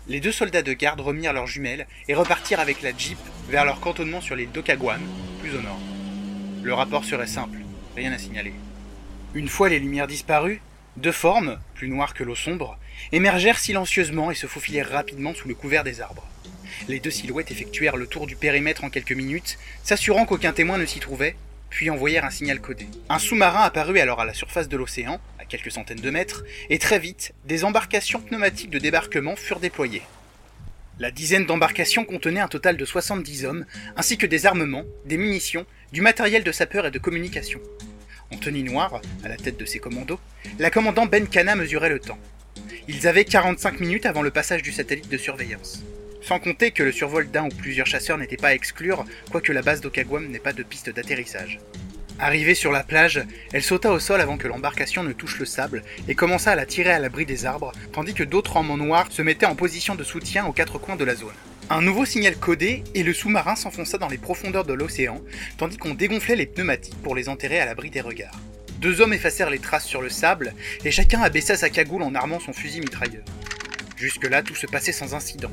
Les 0.08 0.20
deux 0.20 0.32
soldats 0.32 0.62
de 0.62 0.74
garde 0.74 1.02
remirent 1.02 1.34
leurs 1.34 1.48
jumelles 1.48 1.88
et 2.08 2.14
repartirent 2.14 2.60
avec 2.60 2.84
la 2.84 2.96
Jeep 2.96 3.18
vers 3.50 3.66
leur 3.66 3.80
cantonnement 3.80 4.22
sur 4.22 4.36
l'île 4.36 4.52
d'Okaguan, 4.52 5.02
plus 5.40 5.56
au 5.56 5.62
nord. 5.62 5.80
Le 6.62 6.76
rapport 6.76 7.04
serait 7.04 7.26
simple, 7.26 7.58
rien 7.96 8.12
à 8.12 8.20
signaler. 8.20 8.54
Une 9.34 9.50
fois 9.50 9.70
les 9.70 9.80
lumières 9.80 10.06
disparues, 10.06 10.62
deux 10.98 11.12
formes, 11.12 11.58
plus 11.74 11.90
noires 11.90 12.14
que 12.14 12.24
l'eau 12.24 12.36
sombre, 12.36 12.78
émergèrent 13.12 13.58
silencieusement 13.58 14.30
et 14.30 14.36
se 14.36 14.46
faufilèrent 14.46 14.92
rapidement 14.92 15.34
sous 15.34 15.48
le 15.48 15.56
couvert 15.56 15.84
des 15.84 16.00
arbres. 16.00 16.28
Les 16.88 17.00
deux 17.00 17.12
silhouettes 17.12 17.52
effectuèrent 17.52 17.98
le 17.98 18.08
tour 18.08 18.28
du 18.28 18.36
périmètre 18.36 18.84
en 18.84 18.90
quelques 18.90 19.12
minutes, 19.12 19.58
s'assurant 19.84 20.26
qu'aucun 20.26 20.54
témoin 20.54 20.78
ne 20.78 20.86
s'y 20.86 21.00
trouvait, 21.00 21.36
puis 21.70 21.90
envoyèrent 21.90 22.26
un 22.26 22.32
signal 22.32 22.60
codé. 22.60 22.88
Un 23.10 23.20
sous-marin 23.20 23.62
apparut 23.62 24.00
alors 24.00 24.20
à 24.20 24.26
la 24.26 24.34
surface 24.34 24.68
de 24.68 24.78
l'océan, 24.78 25.20
à 25.40 25.46
quelques 25.46 25.72
centaines 25.72 26.02
de 26.02 26.10
mètres, 26.10 26.44
et 26.70 26.80
très 26.80 27.00
vite, 27.00 27.34
des 27.46 27.64
embarcations 27.64 28.20
pneumatiques 28.20 28.70
de 28.70 28.80
débarquement 28.80 29.36
furent 29.36 29.60
déployées. 29.60 30.04
La 31.00 31.10
dizaine 31.10 31.46
d'embarcations 31.46 32.06
contenait 32.06 32.42
un 32.42 32.48
total 32.48 32.78
de 32.78 32.86
70 32.86 33.46
hommes, 33.46 33.66
ainsi 33.96 34.18
que 34.18 34.28
des 34.28 34.46
armements, 34.46 34.84
des 35.06 35.18
munitions, 35.18 35.66
du 35.92 36.02
matériel 36.02 36.44
de 36.44 36.52
sapeur 36.52 36.86
et 36.86 36.92
de 36.92 37.00
communication. 37.00 37.60
En 38.32 38.38
tenue 38.38 38.64
noire, 38.64 39.02
à 39.24 39.28
la 39.28 39.38
tête 39.38 39.58
de 39.58 39.66
ces 39.66 39.80
commandos, 39.80 40.20
la 40.60 40.70
commandant 40.70 41.06
Ben 41.06 41.28
Kana 41.28 41.56
mesurait 41.56 41.90
le 41.90 42.00
temps. 42.00 42.20
Ils 42.88 43.08
avaient 43.08 43.26
45 43.26 43.80
minutes 43.80 44.06
avant 44.06 44.22
le 44.22 44.32
passage 44.32 44.62
du 44.62 44.72
satellite 44.72 45.10
de 45.10 45.18
surveillance. 45.18 45.84
Sans 46.22 46.40
compter 46.40 46.72
que 46.72 46.84
le 46.84 46.92
survol 46.92 47.30
d'un 47.30 47.46
ou 47.46 47.50
plusieurs 47.50 47.88
chasseurs 47.88 48.18
n'était 48.18 48.38
pas 48.38 48.50
à 48.50 48.54
exclure, 48.54 49.06
quoique 49.32 49.52
la 49.52 49.62
base 49.62 49.82
d'Okagwam 49.82 50.28
n'ait 50.28 50.40
pas 50.40 50.54
de 50.54 50.64
piste 50.64 50.90
d'atterrissage. 50.90 51.60
Arrivée 52.20 52.54
sur 52.54 52.72
la 52.72 52.84
plage, 52.84 53.24
elle 53.52 53.64
sauta 53.64 53.92
au 53.92 54.00
sol 54.00 54.22
avant 54.22 54.38
que 54.38 54.48
l'embarcation 54.48 55.04
ne 55.04 55.12
touche 55.12 55.40
le 55.40 55.46
sable 55.46 55.82
et 56.08 56.14
commença 56.14 56.52
à 56.52 56.56
la 56.56 56.68
tirer 56.68 56.92
à 56.92 57.00
l'abri 57.00 57.26
des 57.26 57.48
arbres, 57.48 57.72
tandis 57.92 58.14
que 58.14 58.24
d'autres 58.24 58.58
en 58.58 58.64
noir 58.64 59.08
se 59.10 59.24
mettaient 59.24 59.48
en 59.48 59.56
position 59.56 59.96
de 59.96 60.04
soutien 60.04 60.46
aux 60.46 60.54
quatre 60.54 60.78
coins 60.78 60.96
de 60.96 61.04
la 61.04 61.16
zone. 61.16 61.34
Un 61.72 61.82
nouveau 61.82 62.06
signal 62.06 62.36
codé 62.36 62.84
et 62.94 63.02
le 63.02 63.14
sous-marin 63.14 63.56
s'enfonça 63.56 63.98
dans 63.98 64.10
les 64.10 64.20
profondeurs 64.20 64.66
de 64.66 64.74
l'océan, 64.74 65.22
tandis 65.58 65.78
qu'on 65.78 65.96
dégonflait 65.96 66.36
les 66.36 66.46
pneumatiques 66.46 67.02
pour 67.02 67.16
les 67.16 67.28
enterrer 67.28 67.60
à 67.60 67.66
l'abri 67.66 67.90
des 67.90 68.02
regards. 68.02 68.40
Deux 68.80 69.02
hommes 69.02 69.14
effacèrent 69.14 69.50
les 69.50 69.58
traces 69.58 69.86
sur 69.86 70.02
le 70.02 70.10
sable 70.10 70.54
et 70.86 70.92
chacun 70.92 71.22
abaissa 71.22 71.56
sa 71.56 71.70
cagoule 71.70 72.04
en 72.04 72.14
armant 72.14 72.40
son 72.40 72.54
fusil 72.54 72.82
mitrailleur. 72.82 73.24
Jusque-là, 73.96 74.44
tout 74.44 74.56
se 74.56 74.68
passait 74.68 74.92
sans 74.92 75.16
incident. 75.16 75.52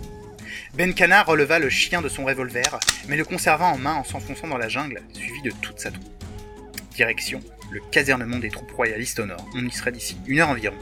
Ben 0.74 0.94
Kana 0.94 1.22
releva 1.22 1.58
le 1.58 1.70
chien 1.70 2.02
de 2.02 2.08
son 2.08 2.24
revolver, 2.24 2.78
mais 3.08 3.16
le 3.16 3.24
conserva 3.24 3.66
en 3.66 3.78
main 3.78 3.94
en 3.94 4.04
s'enfonçant 4.04 4.48
dans 4.48 4.58
la 4.58 4.68
jungle, 4.68 5.02
suivi 5.12 5.42
de 5.42 5.50
toute 5.62 5.80
sa 5.80 5.90
troupe. 5.90 6.04
Direction, 6.94 7.40
le 7.70 7.80
casernement 7.90 8.38
des 8.38 8.50
troupes 8.50 8.72
royalistes 8.72 9.20
au 9.20 9.26
nord. 9.26 9.46
On 9.54 9.64
y 9.64 9.70
serait 9.70 9.92
d'ici 9.92 10.16
une 10.26 10.40
heure 10.40 10.48
environ. 10.48 10.76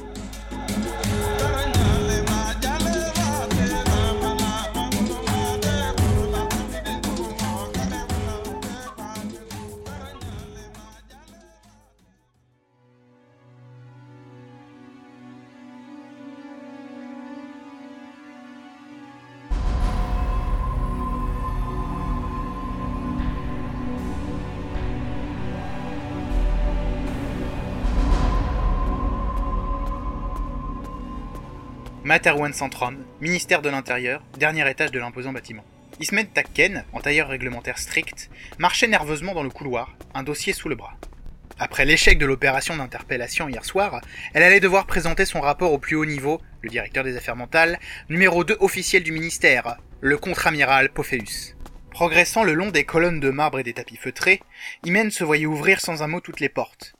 Materwan 32.06 32.52
Centrum, 32.52 33.04
ministère 33.20 33.62
de 33.62 33.68
l'Intérieur, 33.68 34.22
dernier 34.38 34.70
étage 34.70 34.92
de 34.92 35.00
l'imposant 35.00 35.32
bâtiment. 35.32 35.64
Ismet 35.98 36.26
Takken, 36.26 36.84
en 36.92 37.00
tailleur 37.00 37.26
réglementaire 37.26 37.78
strict, 37.78 38.30
marchait 38.58 38.86
nerveusement 38.86 39.34
dans 39.34 39.42
le 39.42 39.50
couloir, 39.50 39.96
un 40.14 40.22
dossier 40.22 40.52
sous 40.52 40.68
le 40.68 40.76
bras. 40.76 40.96
Après 41.58 41.84
l'échec 41.84 42.16
de 42.16 42.24
l'opération 42.24 42.76
d'interpellation 42.76 43.48
hier 43.48 43.64
soir, 43.64 44.02
elle 44.34 44.44
allait 44.44 44.60
devoir 44.60 44.86
présenter 44.86 45.24
son 45.24 45.40
rapport 45.40 45.72
au 45.72 45.78
plus 45.78 45.96
haut 45.96 46.04
niveau, 46.04 46.40
le 46.62 46.70
directeur 46.70 47.02
des 47.02 47.16
affaires 47.16 47.34
mentales, 47.34 47.80
numéro 48.08 48.44
2 48.44 48.58
officiel 48.60 49.02
du 49.02 49.10
ministère, 49.10 49.76
le 50.00 50.16
contre-amiral 50.16 50.90
Pophéus. 50.90 51.56
Progressant 51.90 52.44
le 52.44 52.54
long 52.54 52.70
des 52.70 52.84
colonnes 52.84 53.18
de 53.18 53.30
marbre 53.30 53.58
et 53.58 53.64
des 53.64 53.74
tapis 53.74 53.96
feutrés, 53.96 54.40
Imen 54.84 55.10
se 55.10 55.24
voyait 55.24 55.46
ouvrir 55.46 55.80
sans 55.80 56.04
un 56.04 56.06
mot 56.06 56.20
toutes 56.20 56.38
les 56.38 56.48
portes. 56.48 56.94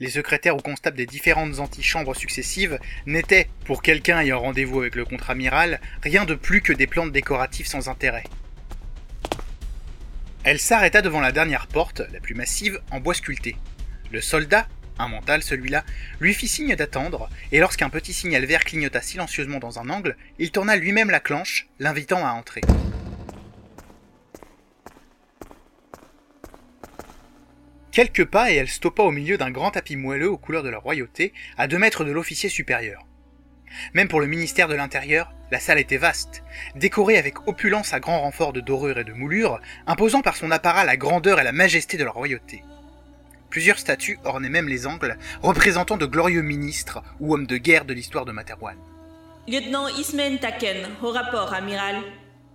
Les 0.00 0.08
secrétaires 0.08 0.56
ou 0.56 0.60
constables 0.60 0.96
des 0.96 1.04
différentes 1.04 1.58
antichambres 1.58 2.16
successives 2.16 2.78
n'étaient, 3.04 3.50
pour 3.66 3.82
quelqu'un 3.82 4.18
ayant 4.18 4.40
rendez-vous 4.40 4.80
avec 4.80 4.94
le 4.94 5.04
contre-amiral, 5.04 5.78
rien 6.02 6.24
de 6.24 6.34
plus 6.34 6.62
que 6.62 6.72
des 6.72 6.86
plantes 6.86 7.12
décoratives 7.12 7.66
sans 7.66 7.88
intérêt. 7.88 8.24
Elle 10.42 10.58
s'arrêta 10.58 11.02
devant 11.02 11.20
la 11.20 11.32
dernière 11.32 11.66
porte, 11.66 12.00
la 12.14 12.20
plus 12.20 12.34
massive, 12.34 12.80
en 12.90 12.98
bois 12.98 13.12
sculpté. 13.12 13.56
Le 14.10 14.22
soldat, 14.22 14.66
un 14.98 15.08
mental 15.08 15.42
celui-là, 15.42 15.84
lui 16.18 16.32
fit 16.32 16.48
signe 16.48 16.74
d'attendre, 16.76 17.28
et 17.52 17.58
lorsqu'un 17.58 17.90
petit 17.90 18.14
signal 18.14 18.46
vert 18.46 18.64
clignota 18.64 19.02
silencieusement 19.02 19.58
dans 19.58 19.80
un 19.80 19.90
angle, 19.90 20.16
il 20.38 20.50
tourna 20.50 20.76
lui-même 20.76 21.10
la 21.10 21.20
clenche, 21.20 21.68
l'invitant 21.78 22.26
à 22.26 22.30
entrer. 22.30 22.62
Quelques 27.92 28.24
pas 28.24 28.52
et 28.52 28.56
elle 28.56 28.68
stoppa 28.68 29.02
au 29.02 29.10
milieu 29.10 29.36
d'un 29.36 29.50
grand 29.50 29.72
tapis 29.72 29.96
moelleux 29.96 30.30
aux 30.30 30.38
couleurs 30.38 30.62
de 30.62 30.68
la 30.68 30.78
royauté, 30.78 31.32
à 31.58 31.66
deux 31.66 31.78
mètres 31.78 32.04
de 32.04 32.12
l'officier 32.12 32.48
supérieur. 32.48 33.04
Même 33.94 34.08
pour 34.08 34.20
le 34.20 34.26
ministère 34.26 34.68
de 34.68 34.74
l'Intérieur, 34.74 35.32
la 35.50 35.58
salle 35.58 35.78
était 35.78 35.96
vaste, 35.96 36.42
décorée 36.76 37.18
avec 37.18 37.48
opulence 37.48 37.92
à 37.92 38.00
grand 38.00 38.20
renfort 38.20 38.52
de 38.52 38.60
dorures 38.60 38.98
et 38.98 39.04
de 39.04 39.12
moulures, 39.12 39.60
imposant 39.86 40.22
par 40.22 40.36
son 40.36 40.50
apparat 40.50 40.84
la 40.84 40.96
grandeur 40.96 41.40
et 41.40 41.44
la 41.44 41.52
majesté 41.52 41.96
de 41.96 42.04
la 42.04 42.10
royauté. 42.10 42.62
Plusieurs 43.48 43.78
statues 43.78 44.18
ornaient 44.24 44.48
même 44.48 44.68
les 44.68 44.86
angles, 44.86 45.18
représentant 45.42 45.96
de 45.96 46.06
glorieux 46.06 46.42
ministres 46.42 47.02
ou 47.18 47.34
hommes 47.34 47.46
de 47.46 47.56
guerre 47.56 47.84
de 47.84 47.94
l'histoire 47.94 48.24
de 48.24 48.32
Materwan. 48.32 48.76
Lieutenant 49.48 49.88
Ismen 49.88 50.38
Taken, 50.38 50.86
au 51.02 51.10
rapport, 51.10 51.52
amiral. 51.52 51.96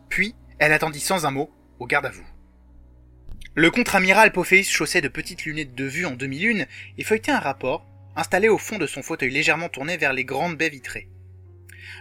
Puis, 0.08 0.36
elle 0.60 0.72
attendit 0.72 1.02
sans 1.02 1.26
un 1.26 1.32
mot, 1.32 1.52
au 1.80 1.88
garde 1.88 2.06
à 2.06 2.12
vous. 2.12 2.24
Le 3.58 3.72
contre-amiral 3.72 4.34
Pophéus 4.34 4.70
chaussait 4.70 5.00
de 5.00 5.08
petites 5.08 5.46
lunettes 5.46 5.76
de 5.76 5.86
vue 5.86 6.06
en 6.06 6.12
demi-lune 6.12 6.68
et 6.98 7.06
feuilletait 7.06 7.32
un 7.32 7.40
rapport, 7.40 7.88
installé 8.18 8.50
au 8.50 8.58
fond 8.58 8.78
de 8.78 8.86
son 8.86 9.02
fauteuil 9.02 9.30
légèrement 9.30 9.70
tourné 9.70 9.96
vers 9.96 10.12
les 10.12 10.26
grandes 10.26 10.58
baies 10.58 10.68
vitrées. 10.68 11.08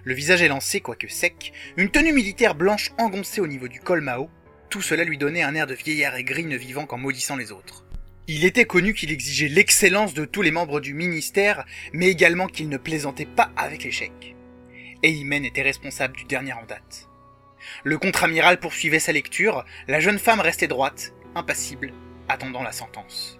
Le 0.02 0.14
visage 0.14 0.42
élancé, 0.42 0.80
quoique 0.80 1.06
sec, 1.06 1.52
une 1.76 1.92
tenue 1.92 2.12
militaire 2.12 2.56
blanche 2.56 2.90
engoncée 2.98 3.40
au 3.40 3.46
niveau 3.46 3.68
du 3.68 3.78
col 3.78 4.00
Mao, 4.00 4.30
tout 4.68 4.82
cela 4.82 5.04
lui 5.04 5.16
donnait 5.16 5.44
un 5.44 5.54
air 5.54 5.68
de 5.68 5.74
vieillard 5.74 6.16
aigri 6.16 6.44
ne 6.44 6.56
vivant 6.56 6.86
qu'en 6.86 6.98
maudissant 6.98 7.36
les 7.36 7.52
autres. 7.52 7.84
Il 8.26 8.44
était 8.44 8.64
connu 8.64 8.92
qu'il 8.92 9.12
exigeait 9.12 9.46
l'excellence 9.46 10.12
de 10.12 10.24
tous 10.24 10.42
les 10.42 10.50
membres 10.50 10.80
du 10.80 10.92
ministère, 10.92 11.64
mais 11.92 12.08
également 12.08 12.48
qu'il 12.48 12.68
ne 12.68 12.78
plaisantait 12.78 13.26
pas 13.26 13.52
avec 13.56 13.84
l'échec. 13.84 14.34
Et 15.04 15.20
était 15.20 15.62
responsable 15.62 16.16
du 16.16 16.24
dernier 16.24 16.54
en 16.54 16.64
date. 16.66 17.08
Le 17.84 17.96
contre-amiral 17.96 18.58
poursuivait 18.58 18.98
sa 18.98 19.12
lecture, 19.12 19.64
la 19.86 20.00
jeune 20.00 20.18
femme 20.18 20.40
restait 20.40 20.66
droite, 20.66 21.12
impassible, 21.34 21.92
attendant 22.28 22.62
la 22.62 22.72
sentence. 22.72 23.38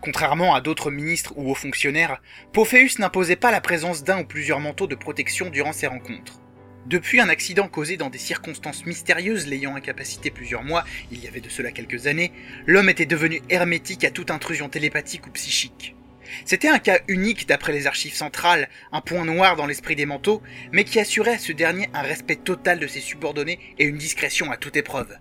Contrairement 0.00 0.54
à 0.54 0.60
d'autres 0.60 0.90
ministres 0.90 1.32
ou 1.36 1.50
hauts 1.50 1.54
fonctionnaires, 1.54 2.22
Pophéus 2.52 2.98
n'imposait 2.98 3.36
pas 3.36 3.50
la 3.50 3.60
présence 3.60 4.04
d'un 4.04 4.20
ou 4.20 4.24
plusieurs 4.24 4.60
manteaux 4.60 4.86
de 4.86 4.94
protection 4.94 5.50
durant 5.50 5.72
ses 5.72 5.86
rencontres. 5.86 6.40
Depuis 6.86 7.18
un 7.18 7.30
accident 7.30 7.66
causé 7.66 7.96
dans 7.96 8.10
des 8.10 8.18
circonstances 8.18 8.84
mystérieuses 8.84 9.46
l'ayant 9.46 9.74
incapacité 9.74 10.30
plusieurs 10.30 10.62
mois, 10.62 10.84
il 11.10 11.24
y 11.24 11.26
avait 11.26 11.40
de 11.40 11.48
cela 11.48 11.72
quelques 11.72 12.06
années, 12.06 12.32
l'homme 12.66 12.90
était 12.90 13.06
devenu 13.06 13.40
hermétique 13.48 14.04
à 14.04 14.10
toute 14.10 14.30
intrusion 14.30 14.68
télépathique 14.68 15.26
ou 15.26 15.30
psychique. 15.30 15.96
C'était 16.44 16.68
un 16.68 16.78
cas 16.78 17.00
unique 17.08 17.48
d'après 17.48 17.72
les 17.72 17.86
archives 17.86 18.14
centrales, 18.14 18.68
un 18.92 19.00
point 19.00 19.24
noir 19.24 19.56
dans 19.56 19.66
l'esprit 19.66 19.96
des 19.96 20.04
manteaux, 20.04 20.42
mais 20.72 20.84
qui 20.84 21.00
assurait 21.00 21.34
à 21.34 21.38
ce 21.38 21.52
dernier 21.52 21.88
un 21.94 22.02
respect 22.02 22.36
total 22.36 22.78
de 22.78 22.86
ses 22.86 23.00
subordonnés 23.00 23.60
et 23.78 23.84
une 23.84 23.98
discrétion 23.98 24.50
à 24.50 24.56
toute 24.56 24.76
épreuve. 24.76 25.16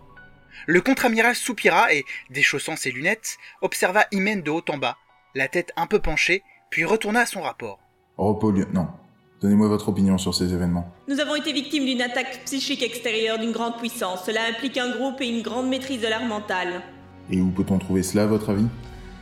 Le 0.65 0.81
contre-amiral 0.81 1.35
soupira 1.35 1.93
et, 1.93 2.05
déchaussant 2.29 2.75
ses 2.75 2.91
lunettes, 2.91 3.37
observa 3.61 4.05
Imen 4.11 4.41
de 4.41 4.49
haut 4.49 4.63
en 4.69 4.77
bas, 4.77 4.97
la 5.35 5.47
tête 5.47 5.71
un 5.75 5.87
peu 5.87 5.99
penchée, 5.99 6.43
puis 6.69 6.85
retourna 6.85 7.21
à 7.21 7.25
son 7.25 7.41
rapport. 7.41 7.79
Repos, 8.17 8.51
lieutenant. 8.51 8.97
Donnez-moi 9.41 9.67
votre 9.67 9.89
opinion 9.89 10.17
sur 10.17 10.33
ces 10.33 10.53
événements. 10.53 10.89
Nous 11.09 11.19
avons 11.19 11.35
été 11.35 11.51
victimes 11.51 11.85
d'une 11.85 12.01
attaque 12.01 12.45
psychique 12.45 12.81
extérieure 12.81 13.39
d'une 13.39 13.51
grande 13.51 13.77
puissance. 13.77 14.25
Cela 14.25 14.45
implique 14.45 14.77
un 14.77 14.91
groupe 14.91 15.19
et 15.19 15.27
une 15.27 15.41
grande 15.41 15.67
maîtrise 15.67 16.01
de 16.01 16.07
l'art 16.07 16.23
mental. 16.23 16.81
Et 17.29 17.41
où 17.41 17.49
peut-on 17.49 17.77
trouver 17.77 18.03
cela, 18.03 18.23
à 18.23 18.27
votre 18.27 18.51
avis? 18.51 18.67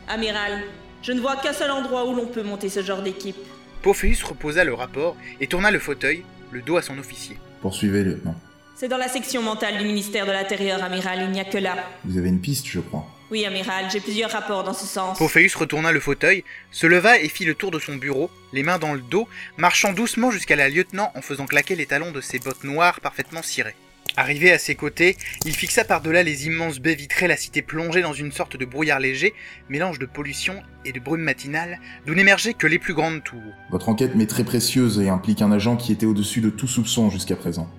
Amiral, 0.06 0.62
je 1.02 1.10
ne 1.10 1.20
vois 1.20 1.36
qu'un 1.36 1.52
seul 1.52 1.72
endroit 1.72 2.06
où 2.06 2.14
l'on 2.14 2.26
peut 2.26 2.44
monter 2.44 2.68
ce 2.68 2.82
genre 2.82 3.02
d'équipe. 3.02 3.36
Pophéus 3.82 4.22
reposa 4.22 4.62
le 4.62 4.74
rapport 4.74 5.16
et 5.40 5.48
tourna 5.48 5.72
le 5.72 5.80
fauteuil, 5.80 6.24
le 6.52 6.62
dos 6.62 6.76
à 6.76 6.82
son 6.82 6.98
officier. 6.98 7.36
Poursuivez, 7.60 8.04
lieutenant. 8.04 8.36
C'est 8.74 8.88
dans 8.88 8.96
la 8.96 9.08
section 9.08 9.42
mentale 9.42 9.78
du 9.78 9.84
ministère 9.84 10.26
de 10.26 10.32
l'Intérieur, 10.32 10.82
amiral, 10.82 11.20
il 11.22 11.30
n'y 11.30 11.40
a 11.40 11.44
que 11.44 11.58
là. 11.58 11.76
Vous 12.04 12.18
avez 12.18 12.30
une 12.30 12.40
piste, 12.40 12.66
je 12.66 12.80
crois. 12.80 13.06
Oui, 13.30 13.44
amiral, 13.44 13.86
j'ai 13.92 14.00
plusieurs 14.00 14.30
rapports 14.30 14.64
dans 14.64 14.72
ce 14.72 14.86
sens. 14.86 15.18
Pophéus 15.18 15.54
retourna 15.54 15.92
le 15.92 16.00
fauteuil, 16.00 16.42
se 16.70 16.86
leva 16.86 17.18
et 17.18 17.28
fit 17.28 17.44
le 17.44 17.54
tour 17.54 17.70
de 17.70 17.78
son 17.78 17.96
bureau, 17.96 18.30
les 18.52 18.62
mains 18.62 18.78
dans 18.78 18.94
le 18.94 19.00
dos, 19.00 19.28
marchant 19.56 19.92
doucement 19.92 20.30
jusqu'à 20.30 20.56
la 20.56 20.68
lieutenant 20.68 21.12
en 21.14 21.22
faisant 21.22 21.46
claquer 21.46 21.76
les 21.76 21.86
talons 21.86 22.12
de 22.12 22.20
ses 22.20 22.38
bottes 22.38 22.64
noires 22.64 23.00
parfaitement 23.00 23.42
cirées. 23.42 23.76
Arrivé 24.16 24.52
à 24.52 24.58
ses 24.58 24.74
côtés, 24.74 25.16
il 25.46 25.54
fixa 25.54 25.84
par-delà 25.84 26.22
les 26.22 26.46
immenses 26.46 26.80
baies 26.80 26.94
vitrées 26.94 27.28
la 27.28 27.36
cité 27.36 27.62
plongée 27.62 28.02
dans 28.02 28.12
une 28.12 28.32
sorte 28.32 28.56
de 28.56 28.64
brouillard 28.64 29.00
léger, 29.00 29.32
mélange 29.68 29.98
de 29.98 30.06
pollution 30.06 30.62
et 30.84 30.92
de 30.92 31.00
brume 31.00 31.22
matinale, 31.22 31.78
d'où 32.06 32.14
n'émergeaient 32.14 32.52
que 32.54 32.66
les 32.66 32.78
plus 32.78 32.94
grandes 32.94 33.22
tours. 33.22 33.40
Votre 33.70 33.88
enquête 33.88 34.14
m'est 34.14 34.26
très 34.26 34.44
précieuse 34.44 34.98
et 34.98 35.08
implique 35.08 35.40
un 35.40 35.52
agent 35.52 35.76
qui 35.76 35.92
était 35.92 36.06
au-dessus 36.06 36.40
de 36.40 36.50
tout 36.50 36.68
soupçon 36.68 37.08
jusqu'à 37.10 37.36
présent. 37.36 37.70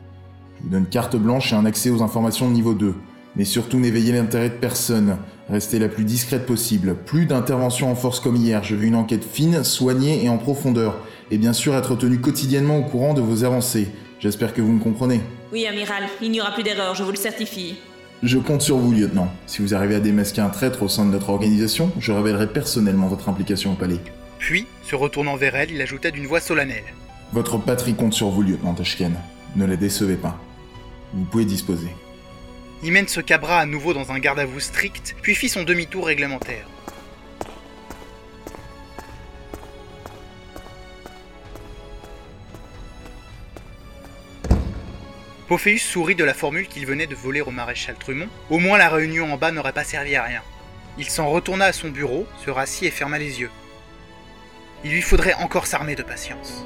Vous 0.64 0.70
donne 0.70 0.86
carte 0.86 1.16
blanche 1.18 1.52
et 1.52 1.56
un 1.56 1.66
accès 1.66 1.90
aux 1.90 2.02
informations 2.02 2.48
de 2.48 2.54
niveau 2.54 2.74
2. 2.74 2.96
Mais 3.36 3.46
surtout 3.46 3.80
n'éveillez 3.80 4.14
l'intérêt 4.14 4.50
de 4.50 4.56
personne. 4.56 5.18
Restez 5.50 5.78
la 5.78 5.90
plus 5.90 6.06
discrète 6.06 6.46
possible. 6.46 6.96
Plus 6.96 7.26
d'intervention 7.26 7.92
en 7.92 7.96
force 7.96 8.20
comme 8.20 8.36
hier. 8.36 8.64
Je 8.64 8.76
veux 8.76 8.86
une 8.86 8.96
enquête 8.96 9.26
fine, 9.26 9.64
soignée 9.64 10.24
et 10.24 10.30
en 10.30 10.38
profondeur. 10.38 10.98
Et 11.32 11.38
bien 11.38 11.52
sûr 11.52 11.76
être 11.76 11.96
tenu 11.96 12.20
quotidiennement 12.20 12.78
au 12.78 12.84
courant 12.84 13.14
de 13.14 13.22
vos 13.22 13.44
avancées. 13.44 13.90
J'espère 14.20 14.54
que 14.54 14.62
vous 14.62 14.72
me 14.72 14.82
comprenez. 14.82 15.20
Oui, 15.52 15.66
amiral, 15.66 16.04
il 16.22 16.32
n'y 16.32 16.40
aura 16.40 16.52
plus 16.52 16.64
d'erreur, 16.64 16.96
je 16.96 17.04
vous 17.04 17.12
le 17.12 17.18
certifie. 17.18 17.76
Je 18.22 18.38
compte 18.38 18.62
sur 18.62 18.78
vous, 18.78 18.94
lieutenant. 18.94 19.28
Si 19.48 19.62
vous 19.62 19.74
arrivez 19.74 19.96
à 19.96 20.00
démasquer 20.00 20.40
un 20.40 20.50
traître 20.50 20.82
au 20.82 20.88
sein 20.88 21.06
de 21.06 21.12
notre 21.12 21.30
organisation, 21.30 21.92
je 22.00 22.14
révélerai 22.14 22.48
personnellement 22.48 23.08
votre 23.08 23.28
implication 23.28 23.74
au 23.74 23.76
palais. 23.76 24.00
Puis, 24.40 24.66
se 24.84 24.96
retournant 24.96 25.36
vers 25.36 25.56
elle, 25.56 25.72
il 25.72 25.82
ajouta 25.82 26.10
d'une 26.10 26.26
voix 26.26 26.40
solennelle. 26.40 26.84
Votre 27.34 27.58
patrie 27.58 27.96
compte 27.96 28.14
sur 28.14 28.30
vous, 28.30 28.44
lieutenant 28.44 28.74
Tashken. 28.74 29.14
Ne 29.58 29.66
la 29.66 29.76
décevez 29.76 30.16
pas. 30.16 30.40
Vous 31.14 31.26
pouvez 31.26 31.46
disposer. 31.46 31.90
Imen 32.84 33.08
se 33.08 33.22
cabra 33.22 33.60
à 33.60 33.66
nouveau 33.66 33.94
dans 33.94 34.12
un 34.12 34.20
garde 34.20 34.40
à 34.40 34.46
vous 34.46 34.60
strict, 34.60 35.16
puis 35.22 35.36
fit 35.36 35.48
son 35.48 35.64
demi-tour 35.64 36.08
réglementaire. 36.08 36.68
Pophéus 45.48 45.84
sourit 45.84 46.16
de 46.16 46.24
la 46.24 46.34
formule 46.34 46.68
qu'il 46.68 46.86
venait 46.86 47.06
de 47.06 47.14
voler 47.14 47.42
au 47.42 47.52
maréchal 47.52 47.96
Trumont. 48.00 48.28
Au 48.50 48.58
moins 48.58 48.78
la 48.80 48.90
réunion 48.90 49.32
en 49.32 49.38
bas 49.38 49.52
n'aurait 49.52 49.72
pas 49.72 49.84
servi 49.84 50.16
à 50.16 50.24
rien. 50.24 50.42
Il 50.98 51.10
s'en 51.10 51.30
retourna 51.30 51.66
à 51.66 51.74
son 51.74 51.90
bureau, 51.90 52.26
se 52.44 52.50
rassit 52.50 52.84
et 52.84 52.92
ferma 52.92 53.20
les 53.20 53.40
yeux. 53.40 53.52
Il 54.84 54.92
lui 54.92 55.02
faudrait 55.02 55.36
encore 55.36 55.68
s'armer 55.68 55.96
de 55.96 56.04
patience. 56.04 56.66